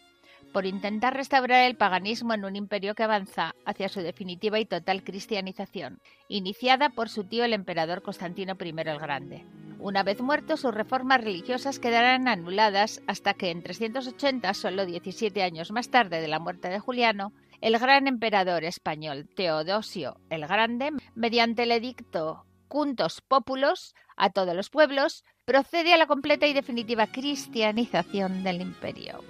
por 0.51 0.65
intentar 0.65 1.15
restaurar 1.15 1.63
el 1.63 1.77
paganismo 1.77 2.33
en 2.33 2.43
un 2.43 2.57
imperio 2.57 2.95
que 2.95 3.03
avanza 3.03 3.55
hacia 3.65 3.87
su 3.87 4.01
definitiva 4.01 4.59
y 4.59 4.65
total 4.65 5.05
cristianización, 5.05 6.01
iniciada 6.27 6.89
por 6.89 7.07
su 7.07 7.23
tío 7.23 7.45
el 7.45 7.53
emperador 7.53 8.01
Constantino 8.01 8.57
I 8.59 8.67
el 8.67 8.99
Grande. 8.99 9.45
Una 9.79 10.03
vez 10.03 10.19
muerto, 10.19 10.57
sus 10.57 10.73
reformas 10.73 11.23
religiosas 11.23 11.79
quedarán 11.79 12.27
anuladas 12.27 13.01
hasta 13.07 13.35
que 13.35 13.51
en 13.51 13.63
380, 13.63 14.53
solo 14.53 14.85
17 14.85 15.43
años 15.43 15.71
más 15.71 15.89
tarde 15.89 16.19
de 16.19 16.27
la 16.27 16.39
muerte 16.39 16.67
de 16.67 16.79
Juliano, 16.79 17.31
el 17.61 17.79
gran 17.79 18.07
emperador 18.07 18.65
español 18.65 19.29
Teodosio 19.33 20.17
el 20.29 20.45
Grande, 20.45 20.91
mediante 21.15 21.63
el 21.63 21.71
edicto 21.71 22.45
Juntos 22.69 23.21
Populos 23.21 23.93
a 24.19 24.29
todos 24.29 24.55
los 24.55 24.69
pueblos, 24.69 25.23
procede 25.45 25.93
a 25.93 25.97
la 25.97 26.05
completa 26.05 26.45
y 26.45 26.53
definitiva 26.53 27.07
cristianización 27.07 28.43
del 28.43 28.61
imperio. 28.61 29.23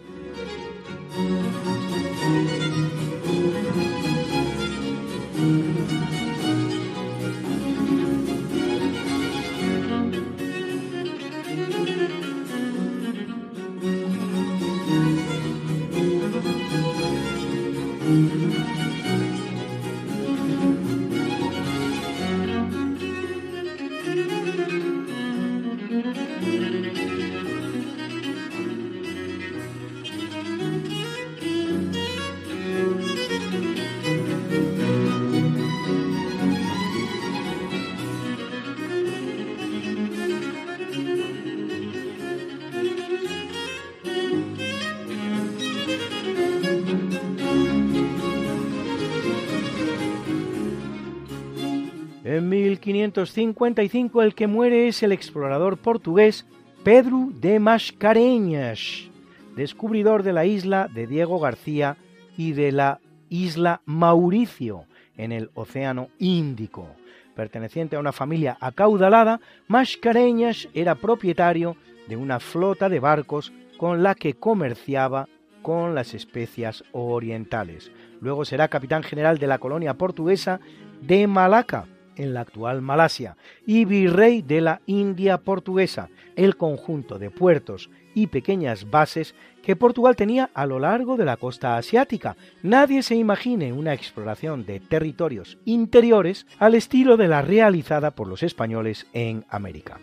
En 52.40 52.48
1555 52.48 54.22
el 54.22 54.34
que 54.34 54.48
muere 54.48 54.88
es 54.88 55.04
el 55.04 55.12
explorador 55.12 55.78
portugués 55.78 56.46
Pedro 56.86 57.28
de 57.34 57.60
Mascareñas, 57.60 59.10
descubridor 59.58 60.24
de 60.24 60.32
la 60.32 60.46
isla 60.46 60.88
de 60.88 61.06
Diego 61.06 61.42
García 61.42 61.98
y 62.38 62.54
de 62.54 62.72
la 62.72 63.02
isla 63.28 63.82
Mauricio 63.84 64.86
en 65.18 65.34
el 65.34 65.50
Océano 65.54 66.12
Índico. 66.18 66.88
Perteneciente 67.36 67.98
a 67.98 68.00
una 68.00 68.14
familia 68.14 68.58
acaudalada, 68.62 69.42
Mascareñas 69.68 70.70
era 70.74 70.96
propietario 70.96 71.76
de 72.08 72.16
una 72.16 72.40
flota 72.40 72.88
de 72.88 73.02
barcos 73.02 73.52
con 73.78 74.02
la 74.02 74.16
que 74.16 74.36
comerciaba 74.36 75.28
con 75.62 75.94
las 75.94 76.14
especias 76.14 76.86
orientales. 76.94 77.92
Luego 78.22 78.46
será 78.46 78.70
capitán 78.70 79.04
general 79.04 79.40
de 79.40 79.48
la 79.48 79.58
colonia 79.58 79.96
portuguesa 79.96 80.62
de 81.02 81.28
Malaca, 81.28 81.86
en 82.20 82.34
la 82.34 82.42
actual 82.42 82.82
Malasia, 82.82 83.36
y 83.66 83.86
virrey 83.86 84.44
de 84.44 84.62
la 84.62 84.82
India 84.86 85.40
portuguesa, 85.40 86.10
el 86.36 86.56
conjunto 86.56 87.18
de 87.18 87.32
puertos 87.32 87.90
y 88.14 88.28
pequeñas 88.28 88.90
bases 88.90 89.34
que 89.64 89.76
Portugal 89.76 90.16
tenía 90.16 90.50
a 90.54 90.66
lo 90.66 90.80
largo 90.80 91.18
de 91.18 91.26
la 91.26 91.38
costa 91.38 91.78
asiática. 91.78 92.36
Nadie 92.62 93.02
se 93.02 93.16
imagine 93.16 93.74
una 93.74 93.94
exploración 93.94 94.66
de 94.66 94.80
territorios 94.80 95.58
interiores 95.66 96.46
al 96.60 96.76
estilo 96.76 97.18
de 97.18 97.28
la 97.28 97.42
realizada 97.42 98.12
por 98.12 98.28
los 98.28 98.44
españoles 98.44 99.08
en 99.14 99.46
América. 99.50 100.00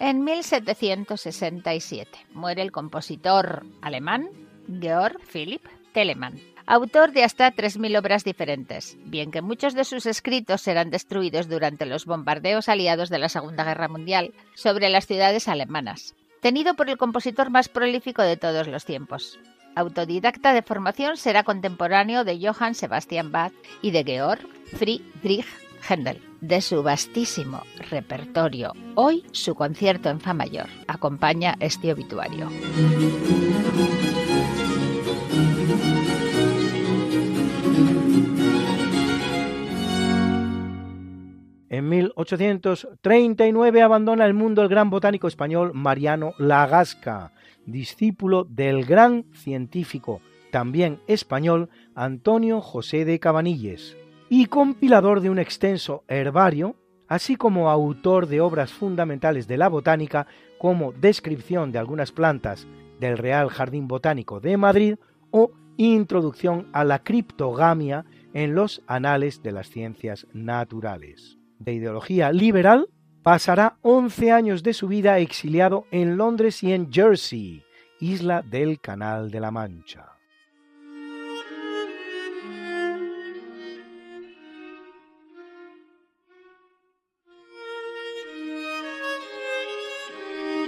En 0.00 0.24
1767 0.24 2.26
muere 2.32 2.62
el 2.62 2.72
compositor 2.72 3.66
alemán 3.82 4.30
Georg 4.80 5.20
Philipp 5.30 5.66
Telemann, 5.92 6.40
autor 6.64 7.12
de 7.12 7.22
hasta 7.22 7.52
3.000 7.52 7.98
obras 7.98 8.24
diferentes, 8.24 8.96
bien 9.04 9.30
que 9.30 9.42
muchos 9.42 9.74
de 9.74 9.84
sus 9.84 10.06
escritos 10.06 10.62
serán 10.62 10.88
destruidos 10.88 11.50
durante 11.50 11.84
los 11.84 12.06
bombardeos 12.06 12.70
aliados 12.70 13.10
de 13.10 13.18
la 13.18 13.28
Segunda 13.28 13.62
Guerra 13.62 13.88
Mundial 13.88 14.32
sobre 14.54 14.88
las 14.88 15.06
ciudades 15.06 15.48
alemanas, 15.48 16.14
tenido 16.40 16.76
por 16.76 16.88
el 16.88 16.96
compositor 16.96 17.50
más 17.50 17.68
prolífico 17.68 18.22
de 18.22 18.38
todos 18.38 18.68
los 18.68 18.86
tiempos. 18.86 19.38
Autodidacta 19.74 20.54
de 20.54 20.62
formación, 20.62 21.18
será 21.18 21.42
contemporáneo 21.42 22.24
de 22.24 22.40
Johann 22.40 22.74
Sebastian 22.74 23.32
Bach 23.32 23.52
y 23.82 23.90
de 23.90 24.04
Georg 24.04 24.48
Friedrich 24.78 25.44
Händel. 25.86 26.29
De 26.40 26.60
su 26.62 26.82
vastísimo 26.82 27.62
repertorio, 27.90 28.72
hoy 28.94 29.24
su 29.32 29.54
concierto 29.54 30.08
en 30.08 30.20
Fa 30.20 30.32
mayor. 30.32 30.68
Acompaña 30.86 31.54
este 31.60 31.92
obituario. 31.92 32.48
En 41.68 41.88
1839 41.88 43.82
abandona 43.82 44.24
el 44.24 44.32
mundo 44.34 44.62
el 44.62 44.68
gran 44.68 44.88
botánico 44.88 45.28
español 45.28 45.72
Mariano 45.74 46.32
Lagasca, 46.38 47.32
discípulo 47.66 48.44
del 48.44 48.86
gran 48.86 49.26
científico, 49.34 50.22
también 50.50 51.00
español, 51.06 51.68
Antonio 51.94 52.62
José 52.62 53.04
de 53.04 53.20
Cabanilles, 53.20 53.96
y 54.30 54.46
compilador 54.46 55.20
de 55.20 55.28
un 55.28 55.40
extenso 55.40 56.04
herbario, 56.06 56.76
así 57.08 57.34
como 57.34 57.68
autor 57.68 58.28
de 58.28 58.40
obras 58.40 58.72
fundamentales 58.72 59.48
de 59.48 59.58
la 59.58 59.68
botánica 59.68 60.28
como 60.58 60.92
descripción 60.92 61.72
de 61.72 61.80
algunas 61.80 62.12
plantas 62.12 62.66
del 63.00 63.18
Real 63.18 63.50
Jardín 63.50 63.88
Botánico 63.88 64.40
de 64.40 64.56
Madrid 64.56 64.94
o 65.32 65.50
introducción 65.76 66.68
a 66.72 66.84
la 66.84 67.02
criptogamia 67.02 68.04
en 68.32 68.54
los 68.54 68.82
anales 68.86 69.42
de 69.42 69.50
las 69.50 69.68
ciencias 69.68 70.28
naturales. 70.32 71.38
De 71.58 71.72
ideología 71.72 72.30
liberal, 72.30 72.88
pasará 73.24 73.78
11 73.82 74.30
años 74.30 74.62
de 74.62 74.74
su 74.74 74.86
vida 74.86 75.18
exiliado 75.18 75.86
en 75.90 76.16
Londres 76.16 76.62
y 76.62 76.72
en 76.72 76.92
Jersey, 76.92 77.64
isla 77.98 78.42
del 78.42 78.80
Canal 78.80 79.32
de 79.32 79.40
la 79.40 79.50
Mancha. 79.50 80.19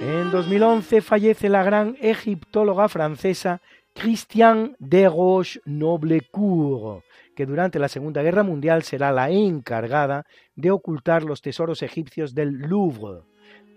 En 0.04 0.32
2011 0.32 1.00
fallece 1.00 1.48
la 1.48 1.62
gran 1.62 1.96
egiptóloga 2.00 2.88
francesa 2.88 3.62
Christiane 3.94 4.74
de 4.80 5.08
Roche-Noblecourt, 5.08 7.04
que 7.36 7.46
durante 7.46 7.78
la 7.78 7.86
Segunda 7.86 8.20
Guerra 8.20 8.42
Mundial 8.42 8.82
será 8.82 9.12
la 9.12 9.30
encargada 9.30 10.26
de 10.56 10.72
ocultar 10.72 11.22
los 11.22 11.40
tesoros 11.40 11.84
egipcios 11.84 12.34
del 12.34 12.62
Louvre, 12.62 13.20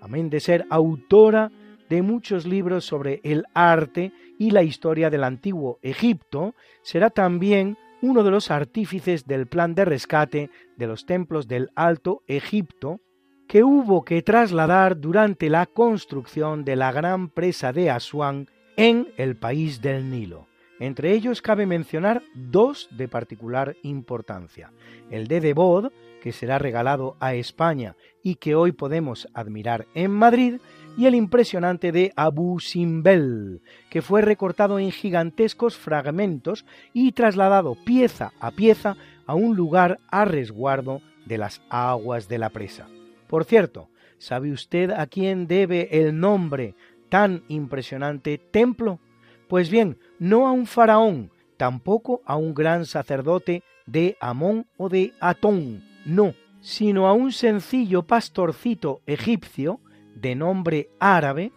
amén 0.02 0.32
de 0.32 0.40
ser 0.40 0.66
autora 0.72 1.52
de 1.90 2.02
muchos 2.02 2.48
libros 2.48 2.86
sobre 2.86 3.22
el 3.24 3.46
arte 3.54 4.12
y 4.40 4.50
la 4.50 4.64
historia 4.64 5.12
del 5.12 5.26
antiguo 5.26 5.78
Egipto, 5.84 6.56
será 6.82 7.12
también 7.12 7.78
uno 8.02 8.24
de 8.24 8.32
los 8.32 8.50
artífices 8.50 9.28
del 9.28 9.46
plan 9.46 9.76
de 9.76 9.86
rescate 9.86 10.50
de 10.76 10.88
los 10.88 11.06
templos 11.06 11.48
del 11.48 11.70
Alto 11.76 12.24
Egipto, 12.26 13.00
que 13.48 13.64
hubo 13.64 14.04
que 14.04 14.22
trasladar 14.22 15.00
durante 15.00 15.50
la 15.50 15.66
construcción 15.66 16.66
de 16.66 16.76
la 16.76 16.92
gran 16.92 17.30
presa 17.30 17.72
de 17.72 17.90
Asuán 17.90 18.48
en 18.76 19.08
el 19.18 19.36
país 19.36 19.82
del 19.82 20.10
Nilo. 20.10 20.48
Entre 20.80 21.14
ellos 21.14 21.42
cabe 21.42 21.66
mencionar 21.66 22.22
dos 22.34 22.90
de 22.92 23.08
particular 23.08 23.78
importancia. 23.84 24.72
El 25.10 25.28
de 25.28 25.40
Debod, 25.40 25.92
que 26.22 26.34
será 26.34 26.60
regalado 26.60 27.16
a 27.20 27.36
España 27.36 27.96
y 28.22 28.36
que 28.36 28.56
hoy 28.56 28.72
podemos 28.72 29.30
admirar 29.34 29.88
en 29.94 30.12
Madrid, 30.12 30.60
y 30.98 31.06
el 31.08 31.16
impresionante 31.16 31.92
de 31.92 32.14
Abu 32.16 32.60
Simbel, 32.60 33.62
que 33.90 34.02
fue 34.02 34.22
recortado 34.22 34.80
en 34.80 34.92
gigantescos 34.92 35.76
fragmentos 35.76 36.66
y 36.94 37.12
trasladado 37.12 37.76
pieza 37.86 38.32
a 38.40 38.52
pieza 38.52 38.96
a 39.26 39.36
un 39.36 39.56
lugar 39.56 40.00
a 40.08 40.24
resguardo 40.26 41.02
de 41.26 41.38
las 41.38 41.62
aguas 41.70 42.30
de 42.30 42.38
la 42.38 42.50
presa. 42.50 42.88
Por 43.36 43.44
cierto, 43.44 43.90
¿sabe 44.18 44.54
usted 44.54 44.92
a 44.92 45.08
quién 45.08 45.46
debe 45.46 45.90
el 46.00 46.18
nombre 46.18 46.74
tan 47.10 47.44
impresionante 47.50 48.38
templo? 48.38 49.02
Pues 49.50 49.70
bien, 49.70 49.98
no 50.20 50.48
a 50.48 50.54
un 50.54 50.66
faraón, 50.66 51.32
tampoco 51.58 52.22
a 52.24 52.38
un 52.38 52.54
gran 52.54 52.86
sacerdote 52.86 53.62
de 53.88 54.16
Amón 54.22 54.68
o 54.78 54.88
de 54.88 55.12
Atón, 55.20 55.84
no, 56.06 56.34
sino 56.62 57.10
a 57.10 57.12
un 57.12 57.34
sencillo 57.34 58.04
pastorcito 58.04 59.02
egipcio 59.06 59.82
de 60.16 60.34
nombre 60.36 60.90
árabe, 61.02 61.52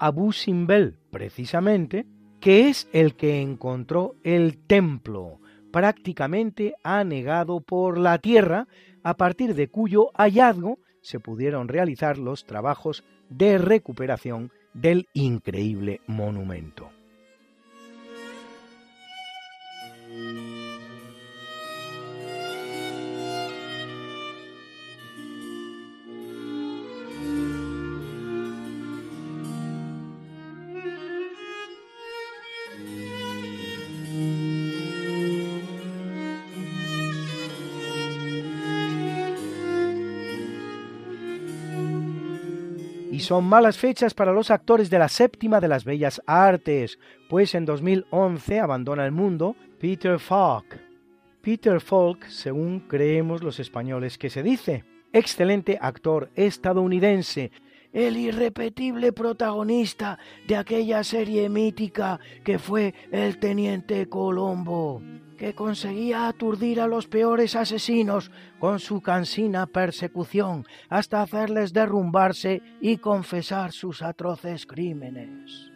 Abu 0.00 0.32
Simbel 0.32 0.98
precisamente, 1.12 2.06
que 2.40 2.68
es 2.68 2.88
el 2.92 3.14
que 3.14 3.40
encontró 3.40 4.16
el 4.24 4.58
templo, 4.58 5.38
prácticamente 5.70 6.74
anegado 6.82 7.60
por 7.60 7.98
la 7.98 8.18
tierra, 8.18 8.66
a 9.04 9.16
partir 9.16 9.54
de 9.54 9.68
cuyo 9.68 10.10
hallazgo 10.14 10.80
se 11.00 11.20
pudieron 11.20 11.68
realizar 11.68 12.18
los 12.18 12.44
trabajos 12.44 13.04
de 13.28 13.58
recuperación 13.58 14.52
del 14.74 15.08
increíble 15.12 16.00
monumento. 16.06 16.90
Son 43.30 43.44
malas 43.44 43.78
fechas 43.78 44.12
para 44.12 44.32
los 44.32 44.50
actores 44.50 44.90
de 44.90 44.98
la 44.98 45.08
séptima 45.08 45.60
de 45.60 45.68
las 45.68 45.84
bellas 45.84 46.20
artes, 46.26 46.98
pues 47.28 47.54
en 47.54 47.64
2011 47.64 48.58
abandona 48.58 49.06
el 49.06 49.12
mundo 49.12 49.54
Peter 49.78 50.18
Falk. 50.18 50.80
Peter 51.40 51.80
Falk, 51.80 52.26
según 52.26 52.80
creemos 52.88 53.44
los 53.44 53.60
españoles 53.60 54.18
que 54.18 54.30
se 54.30 54.42
dice, 54.42 54.84
excelente 55.12 55.78
actor 55.80 56.28
estadounidense, 56.34 57.52
el 57.92 58.16
irrepetible 58.16 59.12
protagonista 59.12 60.18
de 60.48 60.56
aquella 60.56 61.04
serie 61.04 61.48
mítica 61.48 62.18
que 62.42 62.58
fue 62.58 62.94
el 63.12 63.38
Teniente 63.38 64.08
Colombo 64.08 65.00
que 65.40 65.54
conseguía 65.54 66.28
aturdir 66.28 66.82
a 66.82 66.86
los 66.86 67.06
peores 67.06 67.56
asesinos 67.56 68.30
con 68.58 68.78
su 68.78 69.00
cansina 69.00 69.64
persecución 69.64 70.66
hasta 70.90 71.22
hacerles 71.22 71.72
derrumbarse 71.72 72.60
y 72.78 72.98
confesar 72.98 73.72
sus 73.72 74.02
atroces 74.02 74.66
crímenes. 74.66 75.72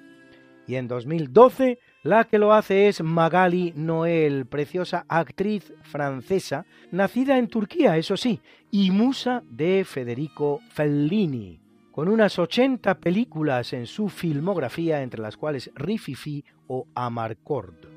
Y 0.67 0.75
en 0.75 0.87
2012 0.87 1.79
la 2.03 2.25
que 2.25 2.39
lo 2.39 2.53
hace 2.53 2.89
es 2.89 3.03
Magali 3.03 3.73
Noel, 3.75 4.45
preciosa 4.45 5.07
actriz 5.09 5.73
francesa, 5.81 6.67
nacida 6.91 7.39
en 7.39 7.49
Turquía, 7.49 7.97
eso 7.97 8.19
sí, 8.19 8.43
y 8.71 8.91
musa 8.91 9.43
de 9.49 9.87
Federico 9.87 10.61
Fellini, 10.69 11.59
con 11.91 12.09
unas 12.09 12.39
80 12.39 12.97
películas 13.01 13.73
en 13.73 13.87
su 13.87 14.11
filmografía, 14.11 15.01
entre 15.01 15.23
las 15.23 15.39
cuales 15.39 15.71
Rififi 15.75 16.45
o 16.67 16.87
Amarcord. 16.95 17.94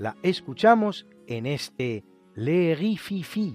La 0.00 0.16
escuchamos 0.22 1.04
en 1.28 1.44
este 1.44 2.04
Le 2.34 2.74
Rififi. 2.74 3.54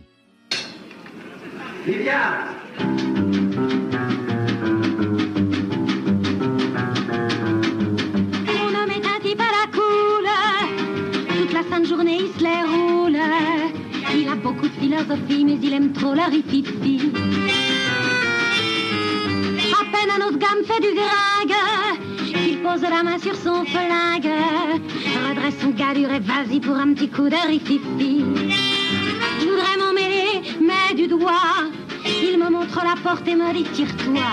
Livia 1.87 2.53
Mon 8.45 8.75
homme 8.75 8.91
est 8.91 9.07
un 9.07 9.19
type 9.23 9.41
à 9.41 9.49
la 9.57 9.65
coule, 9.71 10.29
toute 11.35 11.51
la 11.51 11.63
sainte 11.63 11.87
journée 11.87 12.19
il 12.19 12.31
se 12.37 12.43
les 12.43 12.61
roule. 12.61 13.17
Il 14.15 14.27
a 14.27 14.35
beaucoup 14.35 14.67
de 14.67 14.73
philosophie, 14.73 15.45
mais 15.45 15.57
il 15.63 15.73
aime 15.73 15.93
trop 15.93 16.13
la 16.13 16.25
rififi. 16.25 17.11
À 19.73 19.83
peine 19.91 20.11
un 20.15 20.27
autre 20.27 20.37
gamme 20.37 20.63
fait 20.63 20.79
du 20.79 20.93
gringue 20.93 21.94
pose 22.75 22.89
la 22.89 23.03
main 23.03 23.17
sur 23.19 23.35
son 23.35 23.63
flingue, 23.65 24.29
redresse 25.29 25.55
son 25.61 25.69
galure 25.69 26.11
et 26.11 26.19
vas-y 26.19 26.59
pour 26.59 26.75
un 26.75 26.93
petit 26.93 27.09
coup 27.09 27.29
de 27.29 27.47
rififi. 27.47 28.25
Je 29.39 29.45
voudrais 29.45 29.77
m'en 29.77 29.93
mêler, 29.93 30.41
mais 30.59 30.93
du 30.95 31.07
doigt, 31.07 31.69
il 32.05 32.37
me 32.37 32.49
montre 32.49 32.81
la 32.83 32.95
porte 33.01 33.27
et 33.27 33.35
me 33.35 33.53
dit 33.53 33.63
tire-toi. 33.63 34.29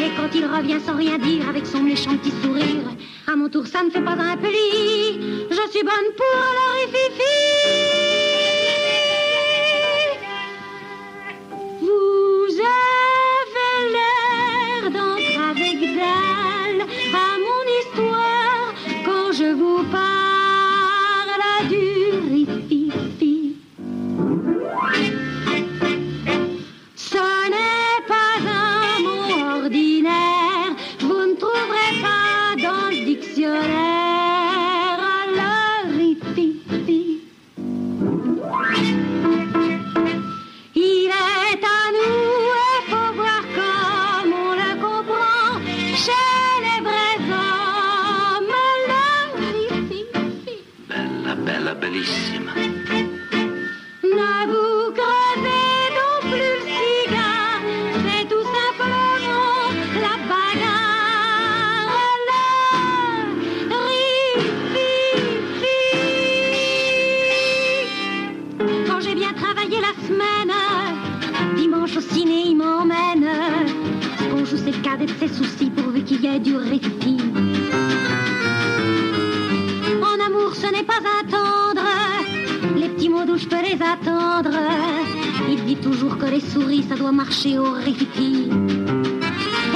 Et 0.00 0.10
quand 0.16 0.36
il 0.36 0.46
revient 0.46 0.80
sans 0.84 0.96
rien 0.96 1.18
dire 1.18 1.48
avec 1.48 1.66
son 1.66 1.80
méchant 1.80 2.16
petit 2.16 2.32
sourire, 2.42 2.84
à 3.26 3.34
mon 3.34 3.48
tour 3.48 3.66
ça 3.66 3.82
ne 3.82 3.90
fait 3.90 4.02
pas 4.02 4.12
un 4.12 4.36
pli, 4.36 5.48
je 5.50 5.70
suis 5.70 5.82
bonne 5.82 6.10
pour 6.16 6.42
le 6.56 6.80
rififi. 6.80 8.03
Je 83.36 83.48
peux 83.48 83.62
les 83.62 83.78
attendre. 83.82 84.56
Il 85.50 85.64
dit 85.64 85.76
toujours 85.76 86.16
que 86.18 86.26
les 86.26 86.40
souris, 86.40 86.84
ça 86.88 86.94
doit 86.94 87.10
marcher 87.10 87.58
au 87.58 87.72
répit. 87.72 88.48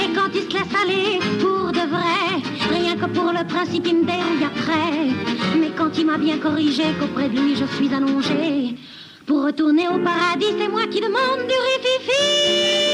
Et 0.01 0.13
quand 0.15 0.29
il 0.33 0.43
se 0.43 0.53
laisse 0.53 0.75
aller 0.81 1.19
pour 1.39 1.71
de 1.71 1.85
vrai, 1.95 2.41
rien 2.71 2.95
que 2.95 3.05
pour 3.07 3.31
le 3.33 3.45
principe, 3.45 3.85
il 3.87 3.97
me 3.97 4.05
dérouille 4.05 4.45
après. 4.45 5.59
Mais 5.59 5.71
quand 5.77 5.97
il 5.97 6.05
m'a 6.05 6.17
bien 6.17 6.37
corrigé, 6.37 6.83
qu'auprès 6.99 7.27
de 7.27 7.37
lui 7.37 7.55
je 7.55 7.65
suis 7.75 7.93
allongée, 7.93 8.75
pour 9.25 9.43
retourner 9.43 9.89
au 9.89 9.99
paradis, 9.99 10.53
c'est 10.57 10.69
moi 10.69 10.87
qui 10.89 11.01
demande 11.01 11.45
du 11.47 11.55
rififi. 11.67 12.88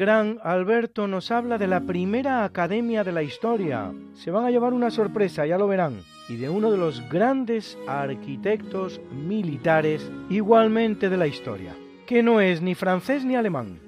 Gran 0.00 0.38
Alberto 0.42 1.06
nos 1.06 1.30
habla 1.30 1.58
de 1.58 1.66
la 1.66 1.82
primera 1.82 2.42
academia 2.42 3.04
de 3.04 3.12
la 3.12 3.22
historia. 3.22 3.92
Se 4.14 4.30
van 4.30 4.46
a 4.46 4.50
llevar 4.50 4.72
una 4.72 4.90
sorpresa, 4.90 5.44
ya 5.44 5.58
lo 5.58 5.68
verán. 5.68 6.00
Y 6.30 6.36
de 6.36 6.48
uno 6.48 6.70
de 6.70 6.78
los 6.78 7.06
grandes 7.10 7.76
arquitectos 7.86 8.98
militares 9.12 10.10
igualmente 10.30 11.10
de 11.10 11.18
la 11.18 11.26
historia, 11.26 11.76
que 12.06 12.22
no 12.22 12.40
es 12.40 12.62
ni 12.62 12.74
francés 12.74 13.26
ni 13.26 13.36
alemán. 13.36 13.78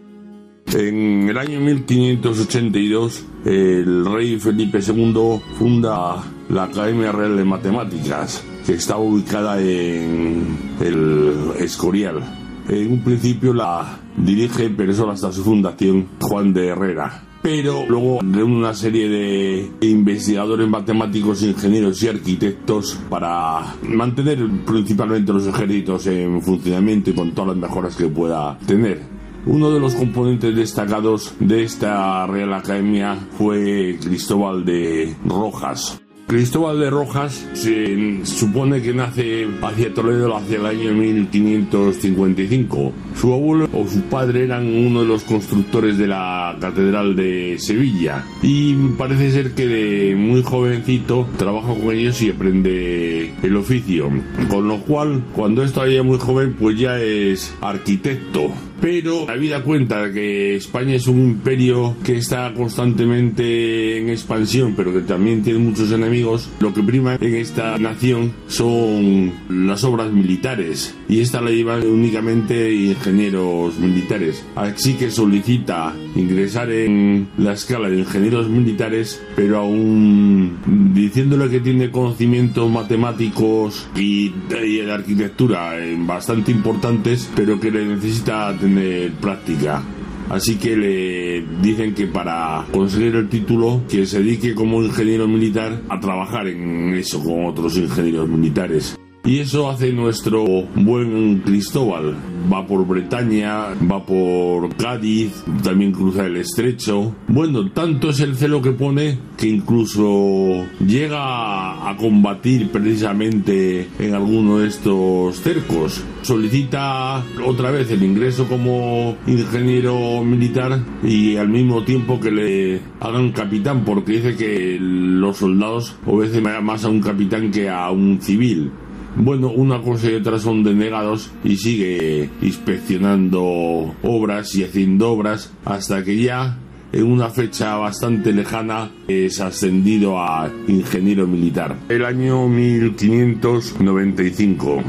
En 0.67 1.31
el 1.31 1.39
año 1.39 1.61
1582, 1.61 3.27
el 3.47 4.05
rey 4.05 4.39
Felipe 4.39 4.81
II 4.87 5.41
funda 5.59 6.23
la 6.51 6.65
Academia 6.65 7.11
Real 7.11 7.39
de 7.39 7.45
Matemáticas, 7.45 8.45
que 8.67 8.75
está 8.75 8.99
ubicada 8.99 9.59
en 9.63 10.59
el 10.79 11.53
Escorial. 11.59 12.23
En 12.69 12.93
un 12.93 13.01
principio 13.03 13.55
la 13.55 14.02
dirige, 14.17 14.71
pero 14.71 14.93
solo 14.95 15.13
hasta 15.13 15.33
su 15.33 15.43
fundación, 15.45 16.07
Juan 16.21 16.53
de 16.53 16.69
Herrera. 16.69 17.23
Pero 17.43 17.85
luego 17.89 18.21
reúne 18.23 18.59
una 18.59 18.75
serie 18.75 19.09
de 19.09 19.73
investigadores 19.81 20.69
matemáticos, 20.69 21.43
ingenieros 21.43 22.01
y 22.03 22.09
arquitectos 22.09 22.99
para 23.11 23.75
mantener 23.83 24.47
principalmente 24.65 25.33
los 25.33 25.49
ejércitos 25.49 26.07
en 26.07 26.41
funcionamiento 26.41 27.11
y 27.11 27.15
con 27.15 27.33
todas 27.33 27.57
las 27.57 27.69
mejoras 27.69 27.97
que 27.97 28.07
pueda 28.07 28.57
tener. 28.59 29.03
Uno 29.45 29.73
de 29.73 29.81
los 29.81 29.97
componentes 29.97 30.55
destacados 30.55 31.35
de 31.41 31.65
esta 31.65 32.29
Real 32.29 32.55
Academia 32.55 33.17
fue 33.37 33.99
Cristóbal 34.01 34.65
de 34.65 35.17
Rojas. 35.27 36.02
Cristóbal 36.27 36.81
de 36.81 36.89
Rojas 36.89 37.47
se 37.53 38.25
supone 38.25 38.81
que 38.81 38.95
nace 38.95 39.47
hacia 39.61 39.93
Toledo 39.93 40.35
hacia 40.35 40.57
el 40.57 40.67
año 40.67 40.93
1555. 40.95 42.93
Su 43.21 43.35
abuelo 43.35 43.69
o 43.73 43.87
su 43.87 44.01
padre 44.03 44.45
eran 44.45 44.67
uno 44.67 45.03
de 45.03 45.07
los 45.07 45.25
constructores 45.25 45.99
de 45.99 46.07
la 46.07 46.57
Catedral 46.61 47.17
de 47.17 47.57
Sevilla 47.59 48.25
y 48.43 48.75
parece 48.97 49.31
ser 49.31 49.53
que 49.53 49.67
de 49.67 50.17
muy 50.17 50.43
jovencito 50.43 51.29
trabaja 51.37 51.75
con 51.75 51.95
ellos 51.95 52.23
y 52.23 52.31
aprende 52.31 53.35
el 53.43 53.57
oficio. 53.57 54.11
Con 54.49 54.69
lo 54.69 54.79
cual, 54.79 55.23
cuando 55.35 55.63
es 55.63 55.73
todavía 55.73 56.03
muy 56.03 56.19
joven, 56.19 56.55
pues 56.59 56.79
ya 56.79 56.99
es 56.99 57.55
arquitecto. 57.61 58.51
Pero 58.83 59.27
la 59.29 59.37
vida 59.37 59.63
cuenta 59.63 60.11
que 60.11 60.57
España 60.57 60.97
es 60.97 61.07
un 61.07 61.21
imperio 61.21 61.95
que 62.03 62.17
está 62.17 62.53
constantemente 62.53 63.99
en 63.99 64.11
expansión, 64.11 64.75
pero 64.77 64.93
que 64.93 65.03
también 65.03 65.45
tiene 65.45 65.61
muchos 65.61 65.93
enemigos. 65.93 66.51
Lo 66.59 66.75
que 66.75 66.83
prima 66.83 67.15
en 67.21 67.35
esta 67.37 67.79
nación 67.79 68.33
son 68.49 69.33
las 69.49 69.85
obras 69.85 70.11
militares 70.11 70.97
y 71.09 71.21
esta 71.21 71.41
la 71.41 71.53
llevan 71.53 71.87
únicamente 71.87 72.75
ingenieros 72.75 73.79
militares. 73.79 74.45
Así 74.57 74.95
que 74.95 75.13
solicita 75.13 75.95
ingresar 76.17 76.73
en 76.73 77.29
la 77.39 77.53
escala 77.53 77.89
de 77.89 78.01
ingenieros 78.01 78.49
militares, 78.49 79.23
pero 79.37 79.59
aún 79.59 80.59
diciéndole 80.93 81.49
que 81.51 81.61
tiene 81.61 81.93
conocimientos 81.93 82.69
matemáticos 82.69 83.87
y, 83.95 84.33
y 84.51 84.77
de 84.79 84.93
arquitectura 84.93 85.79
eh, 85.79 85.97
bastante 86.01 86.51
importantes, 86.51 87.31
pero 87.37 87.61
que 87.61 87.71
le 87.71 87.87
necesita 87.87 88.53
tener 88.59 88.72
práctica. 89.21 89.83
Así 90.31 90.57
que 90.57 90.77
le 90.77 91.45
dicen 91.61 91.95
que 91.95 92.07
para 92.07 92.65
conseguir 92.73 93.17
el 93.17 93.29
título 93.29 93.83
que 93.89 94.07
se 94.07 94.19
dedique 94.23 94.55
como 94.55 94.83
ingeniero 94.83 95.29
militar 95.29 95.83
a 95.89 96.01
trabajar 96.01 96.49
en 96.49 96.95
eso 96.95 97.23
con 97.23 97.45
otros 97.47 97.77
ingenieros 97.77 98.29
militares. 98.29 98.97
Y 99.25 99.39
eso 99.39 99.71
hace 99.71 99.93
nuestro 99.93 100.45
buen 100.75 101.43
Cristóbal. 101.45 102.17
Va 102.53 102.67
por 102.67 102.85
Bretaña, 102.85 103.69
va 103.89 104.05
por 104.05 104.75
Cádiz, 104.75 105.45
también 105.63 105.93
cruza 105.93 106.27
el 106.27 106.39
estrecho. 106.39 107.15
Bueno, 107.29 107.71
tanto 107.71 108.11
es 108.11 108.19
el 108.19 108.35
celo 108.35 108.61
que 108.61 108.73
pone 108.73 109.19
que 109.37 109.47
incluso 109.47 110.65
llega 110.85 111.89
a 111.89 111.97
combatir 111.97 112.71
precisamente 112.71 113.87
en 114.01 114.15
alguno 114.15 114.59
de 114.59 114.67
estos 114.67 115.37
cercos. 115.37 116.03
Solicita 116.23 117.25
otra 117.47 117.71
vez 117.71 117.93
el 117.93 118.03
ingreso 118.03 118.49
como 118.49 119.17
ingeniero 119.29 120.25
militar 120.25 120.81
y 121.05 121.37
al 121.37 121.49
mismo 121.49 121.85
tiempo 121.85 122.19
que 122.19 122.33
le 122.33 122.81
hagan 122.99 123.31
capitán 123.31 123.85
porque 123.85 124.13
dice 124.13 124.37
que 124.37 124.79
los 124.81 125.37
soldados 125.37 125.97
obedecen 126.07 126.65
más 126.65 126.85
a 126.85 126.89
un 126.89 127.01
capitán 127.01 127.53
que 127.53 127.69
a 127.71 127.89
un 127.93 128.21
civil. 128.21 128.73
Bueno, 129.17 129.51
una 129.51 129.83
cosa 129.83 130.11
y 130.11 130.15
otra 130.15 130.39
son 130.39 130.65
denegados 130.65 131.31
y 131.45 131.57
sigue 131.57 132.31
inspeccionando 132.41 133.95
obras 134.03 134.55
y 134.55 134.65
haciendo 134.65 135.11
obras 135.11 135.53
hasta 135.65 136.03
que 136.03 136.23
ya 136.23 136.57
en 136.93 137.11
una 137.11 137.29
fecha 137.31 137.77
bastante 137.77 138.33
lejana 138.33 138.91
es 139.09 139.41
ascendido 139.41 140.19
a 140.19 140.51
ingeniero 140.69 141.27
militar. 141.27 141.77
El 141.89 142.05
año 142.05 142.47
1595. 142.49 144.83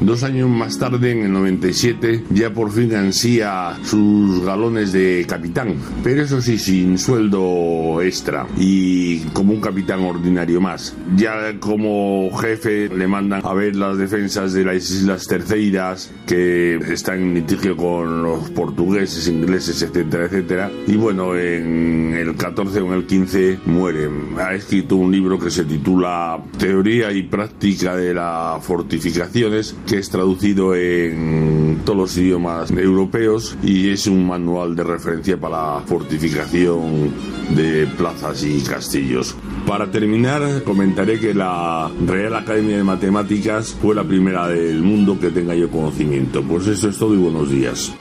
Dos 0.00 0.22
años 0.22 0.48
más 0.48 0.78
tarde, 0.78 1.12
en 1.12 1.22
el 1.22 1.32
97, 1.32 2.24
ya 2.30 2.52
por 2.52 2.70
fin 2.70 2.94
ansía 2.94 3.78
sus 3.82 4.44
galones 4.44 4.92
de 4.92 5.24
capitán, 5.28 5.76
pero 6.04 6.22
eso 6.22 6.40
sí, 6.40 6.58
sin 6.58 6.98
sueldo 6.98 8.00
extra 8.02 8.46
y 8.56 9.20
como 9.32 9.52
un 9.52 9.60
capitán 9.60 10.00
ordinario 10.00 10.60
más. 10.60 10.94
Ya 11.16 11.58
como 11.58 12.30
jefe 12.38 12.88
le 12.88 13.06
mandan 13.08 13.40
a 13.44 13.54
ver 13.54 13.76
las 13.76 13.96
defensas 13.98 14.52
de 14.52 14.64
las 14.64 14.90
Islas 14.90 15.26
Terceiras, 15.26 16.12
que 16.26 16.76
están 16.76 17.20
en 17.20 17.34
litigio 17.34 17.76
con 17.76 18.22
los 18.22 18.50
portugueses, 18.50 19.28
ingleses, 19.28 19.82
etcétera, 19.82 20.26
etcétera. 20.26 20.70
Y 20.86 20.96
bueno, 20.96 21.34
en 21.36 22.14
el 22.14 22.36
14 22.36 22.80
o 22.80 22.86
en 22.86 22.92
el 22.92 23.06
15 23.06 23.60
muere. 23.66 24.08
Ha 24.38 24.54
escrito 24.54 24.96
un 24.96 25.10
libro 25.10 25.38
que 25.38 25.50
se 25.50 25.64
titula 25.64 26.38
Teoría 26.58 27.12
y 27.12 27.22
práctica 27.22 27.96
de 27.96 28.14
las 28.14 28.64
fortificaciones, 28.64 29.74
que 29.86 29.98
es 29.98 30.10
traducido 30.10 30.74
en 30.74 31.80
todos 31.84 31.98
los 31.98 32.18
idiomas 32.18 32.70
europeos 32.70 33.56
y 33.62 33.90
es 33.90 34.06
un 34.06 34.26
manual 34.26 34.74
de 34.74 34.84
referencia 34.84 35.38
para 35.38 35.80
fortificación 35.80 37.12
de 37.54 37.86
plazas 37.96 38.42
y 38.44 38.60
castillos. 38.60 39.36
Para 39.66 39.90
terminar, 39.90 40.62
comentaré 40.64 41.18
que 41.20 41.34
la 41.34 41.90
Real 42.06 42.34
Academia 42.34 42.76
de 42.76 42.84
Matemáticas 42.84 43.76
fue 43.80 43.94
la 43.94 44.04
primera 44.04 44.48
del 44.48 44.82
mundo 44.82 45.18
que 45.18 45.30
tenga 45.30 45.54
yo 45.54 45.70
conocimiento. 45.70 46.42
Pues 46.42 46.66
eso 46.66 46.88
es 46.88 46.98
todo 46.98 47.14
y 47.14 47.18
buenos 47.18 47.50
días. 47.50 47.94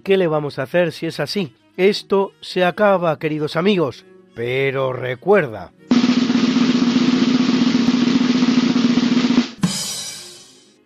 Qué 0.00 0.16
le 0.16 0.26
vamos 0.26 0.58
a 0.58 0.64
hacer 0.64 0.92
si 0.92 1.06
es 1.06 1.20
así? 1.20 1.54
Esto 1.76 2.32
se 2.40 2.64
acaba, 2.64 3.18
queridos 3.18 3.56
amigos. 3.56 4.04
Pero 4.34 4.92
recuerda, 4.92 5.72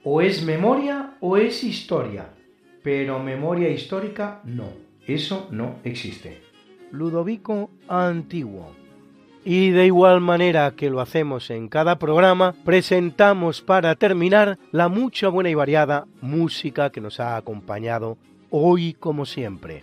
o 0.04 0.20
es 0.20 0.44
memoria 0.44 1.16
o 1.20 1.36
es 1.36 1.64
historia, 1.64 2.28
pero 2.82 3.18
memoria 3.18 3.70
histórica 3.70 4.40
no, 4.44 4.68
eso 5.06 5.48
no 5.50 5.76
existe. 5.84 6.42
Ludovico 6.92 7.70
Antiguo. 7.88 8.70
Y 9.44 9.70
de 9.70 9.86
igual 9.86 10.20
manera 10.20 10.70
que 10.70 10.88
lo 10.88 11.00
hacemos 11.00 11.50
en 11.50 11.68
cada 11.68 11.98
programa, 11.98 12.54
presentamos 12.64 13.60
para 13.60 13.94
terminar 13.94 14.58
la 14.72 14.88
mucha 14.88 15.28
buena 15.28 15.50
y 15.50 15.54
variada 15.54 16.06
música 16.22 16.90
que 16.90 17.02
nos 17.02 17.20
ha 17.20 17.36
acompañado 17.36 18.16
hoy 18.56 18.94
como 18.94 19.26
siempre. 19.26 19.82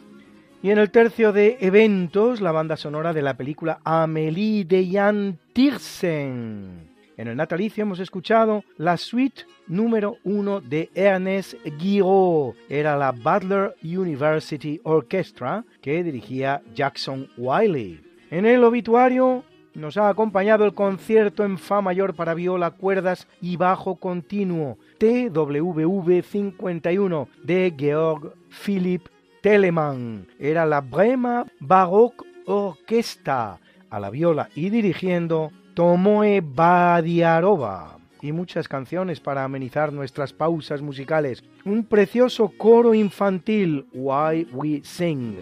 Y 0.63 0.69
en 0.69 0.77
el 0.77 0.91
tercio 0.91 1.33
de 1.33 1.57
eventos, 1.59 2.39
la 2.39 2.53
banda 2.53 2.77
sonora 2.77 3.11
de 3.11 3.21
la 3.21 3.35
película 3.35 3.81
Amélie 3.83 4.63
de 4.63 4.87
Jan 4.89 5.37
Tiersen. 5.51 6.89
En 7.17 7.27
el 7.27 7.35
natalicio 7.35 7.81
hemos 7.81 7.99
escuchado 7.99 8.63
la 8.77 8.95
suite 8.95 9.43
número 9.67 10.17
uno 10.23 10.61
de 10.61 10.89
Ernest 10.95 11.55
Guiraud. 11.79 12.55
Era 12.69 12.95
la 12.95 13.11
Butler 13.11 13.75
University 13.83 14.79
Orchestra 14.83 15.65
que 15.81 16.01
dirigía 16.01 16.61
Jackson 16.73 17.27
Wiley. 17.37 17.99
En 18.29 18.45
el 18.45 18.63
obituario 18.63 19.43
nos 19.73 19.97
ha 19.97 20.09
acompañado 20.09 20.65
el 20.65 20.73
concierto 20.73 21.43
en 21.43 21.57
Fa 21.57 21.81
mayor 21.81 22.13
para 22.13 22.33
viola, 22.33 22.71
cuerdas 22.71 23.27
y 23.41 23.57
bajo 23.57 23.95
continuo 23.95 24.77
TWV 24.97 26.23
51 26.23 27.27
de 27.43 27.73
Georg 27.77 28.33
Philipp 28.49 29.07
Telemann. 29.41 30.27
Era 30.39 30.65
la 30.65 30.81
Brema 30.81 31.45
Baroque 31.59 32.25
Orquesta 32.45 33.59
a 33.89 33.99
la 33.99 34.09
viola 34.09 34.49
y 34.55 34.69
dirigiendo 34.69 35.51
Tomoe 35.73 36.41
Badiarova. 36.41 37.97
Y 38.21 38.33
muchas 38.33 38.67
canciones 38.67 39.19
para 39.19 39.43
amenizar 39.43 39.91
nuestras 39.91 40.31
pausas 40.31 40.81
musicales. 40.81 41.43
Un 41.65 41.83
precioso 41.83 42.51
coro 42.55 42.93
infantil, 42.93 43.87
Why 43.93 44.47
We 44.53 44.81
Sing, 44.83 45.37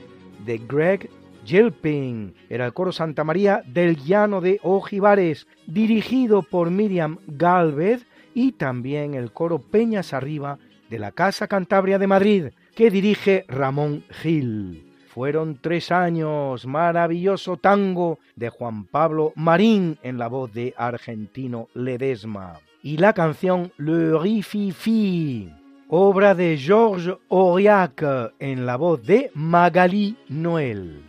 de 0.45 0.57
Greg 0.59 1.09
Gilpin. 1.49 2.35
Era 2.47 2.67
el 2.67 2.73
coro 2.73 2.91
Santa 2.91 3.23
María 3.23 3.63
del 3.65 3.97
Llano 3.97 4.39
de 4.39 4.59
Ojivares, 4.61 5.47
dirigido 5.65 6.43
por 6.43 6.69
Miriam 6.69 7.17
Galvez, 7.25 8.05
y 8.35 8.51
también 8.51 9.15
el 9.15 9.31
coro 9.31 9.57
Peñas 9.57 10.13
Arriba 10.13 10.59
de 10.91 10.99
la 10.99 11.11
Casa 11.11 11.47
Cantabria 11.47 11.97
de 11.97 12.05
Madrid, 12.05 12.45
que 12.75 12.91
dirige 12.91 13.45
Ramón 13.47 14.03
Gil. 14.11 14.93
Fueron 15.07 15.57
tres 15.59 15.91
años, 15.91 16.67
maravilloso 16.67 17.57
tango 17.57 18.19
de 18.35 18.49
Juan 18.49 18.85
Pablo 18.85 19.33
Marín 19.35 19.97
en 20.03 20.19
la 20.19 20.27
voz 20.27 20.53
de 20.53 20.75
Argentino 20.77 21.67
Ledesma. 21.73 22.59
Y 22.83 22.97
la 22.97 23.13
canción 23.13 23.73
Le 23.77 24.19
Rififi, 24.19 25.51
obra 25.87 26.35
de 26.35 26.57
Georges 26.57 27.15
Auriac 27.31 28.05
en 28.37 28.67
la 28.67 28.75
voz 28.77 29.03
de 29.03 29.31
Magali 29.33 30.15
Noël. 30.29 31.08